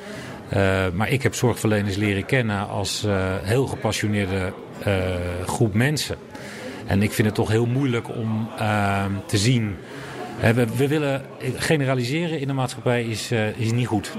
Maar 0.94 1.11
ik 1.11 1.22
heb 1.22 1.35
zorgverleners 1.35 1.96
leren 1.96 2.26
kennen 2.26 2.68
als 2.68 3.07
heel 3.42 3.66
gepassioneerde 3.66 4.52
groep 5.46 5.74
mensen. 5.74 6.16
En 6.92 7.02
ik 7.02 7.12
vind 7.12 7.26
het 7.26 7.37
toch 7.37 7.48
heel 7.48 7.66
moeilijk 7.66 8.09
om 8.16 8.48
te 9.26 9.38
zien. 9.38 9.76
We, 10.40 10.66
we, 10.76 10.88
willen 10.88 11.22
generaliseren 11.57 12.40
in 12.40 12.46
de 12.46 12.52
maatschappij 12.52 13.05
is, 13.05 13.31
is 13.57 13.72
niet 13.72 13.87
goed. 13.87 14.12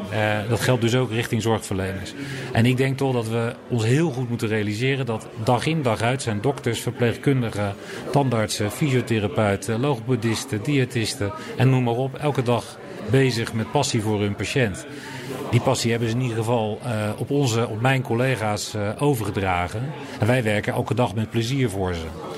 dat 0.49 0.59
geldt 0.59 0.81
dus 0.81 0.95
ook 0.95 1.12
richting 1.12 1.41
zorgverleners. 1.41 2.13
En 2.51 2.65
ik 2.65 2.77
denk 2.77 2.97
toch 2.97 3.13
dat 3.13 3.27
we 3.27 3.53
ons 3.69 3.83
heel 3.83 4.12
goed 4.12 4.29
moeten 4.29 4.47
realiseren 4.47 5.05
dat 5.05 5.27
dag 5.43 5.65
in 5.65 5.81
dag 5.81 6.01
uit 6.01 6.21
zijn 6.21 6.41
dokters, 6.41 6.79
verpleegkundigen, 6.79 7.75
tandartsen, 8.12 8.71
fysiotherapeuten, 8.71 9.79
logopedisten, 9.79 10.63
diëtisten 10.63 11.31
en 11.57 11.69
noem 11.69 11.83
maar 11.83 11.93
op, 11.93 12.15
elke 12.15 12.43
dag 12.43 12.79
bezig 13.09 13.53
met 13.53 13.71
passie 13.71 14.01
voor 14.01 14.19
hun 14.19 14.36
patiënt. 14.36 14.86
Die 15.51 15.62
passie 15.62 15.91
hebben 15.91 16.09
ze 16.09 16.15
in 16.15 16.21
ieder 16.21 16.38
geval 16.38 16.79
uh, 16.86 17.09
op, 17.17 17.29
onze, 17.29 17.67
op 17.67 17.81
mijn 17.81 18.01
collega's 18.01 18.75
overgedragen. 18.99 19.91
En 20.19 20.27
wij 20.27 20.43
werken 20.43 20.73
elke 20.73 20.93
dag 20.93 21.15
met 21.15 21.29
plezier 21.29 21.69
voor 21.69 21.93
ze. 21.93 22.33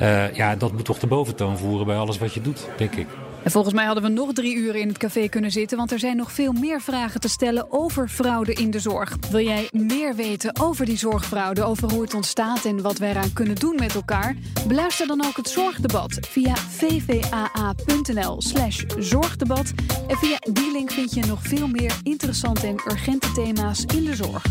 Uh, 0.00 0.34
ja, 0.34 0.56
dat 0.56 0.72
moet 0.72 0.84
toch 0.84 0.98
de 0.98 1.06
boventoon 1.06 1.58
voeren 1.58 1.86
bij 1.86 1.96
alles 1.96 2.18
wat 2.18 2.34
je 2.34 2.40
doet, 2.40 2.66
denk 2.76 2.94
ik. 2.94 3.06
En 3.42 3.50
volgens 3.50 3.74
mij 3.74 3.84
hadden 3.84 4.04
we 4.04 4.10
nog 4.10 4.32
drie 4.32 4.56
uur 4.56 4.76
in 4.76 4.88
het 4.88 4.98
café 4.98 5.28
kunnen 5.28 5.50
zitten, 5.50 5.76
want 5.76 5.92
er 5.92 5.98
zijn 5.98 6.16
nog 6.16 6.32
veel 6.32 6.52
meer 6.52 6.80
vragen 6.80 7.20
te 7.20 7.28
stellen 7.28 7.72
over 7.72 8.08
fraude 8.08 8.52
in 8.52 8.70
de 8.70 8.80
zorg. 8.80 9.16
Wil 9.30 9.44
jij 9.44 9.68
meer 9.72 10.14
weten 10.14 10.60
over 10.60 10.86
die 10.86 10.98
zorgfraude, 10.98 11.64
over 11.64 11.90
hoe 11.90 12.02
het 12.02 12.14
ontstaat 12.14 12.64
en 12.64 12.82
wat 12.82 12.98
wij 12.98 13.10
eraan 13.10 13.32
kunnen 13.32 13.56
doen 13.56 13.76
met 13.78 13.94
elkaar? 13.94 14.36
Beluister 14.66 15.06
dan 15.06 15.24
ook 15.24 15.36
het 15.36 15.48
zorgdebat 15.48 16.18
via 16.20 16.56
vvaa.nl/slash 16.56 18.84
zorgdebat. 18.98 19.72
En 20.08 20.16
via 20.16 20.38
die 20.52 20.72
link 20.72 20.90
vind 20.90 21.14
je 21.14 21.26
nog 21.26 21.42
veel 21.42 21.68
meer 21.68 21.92
interessante 22.02 22.66
en 22.66 22.80
urgente 22.90 23.32
thema's 23.32 23.84
in 23.84 24.04
de 24.04 24.14
zorg. 24.14 24.42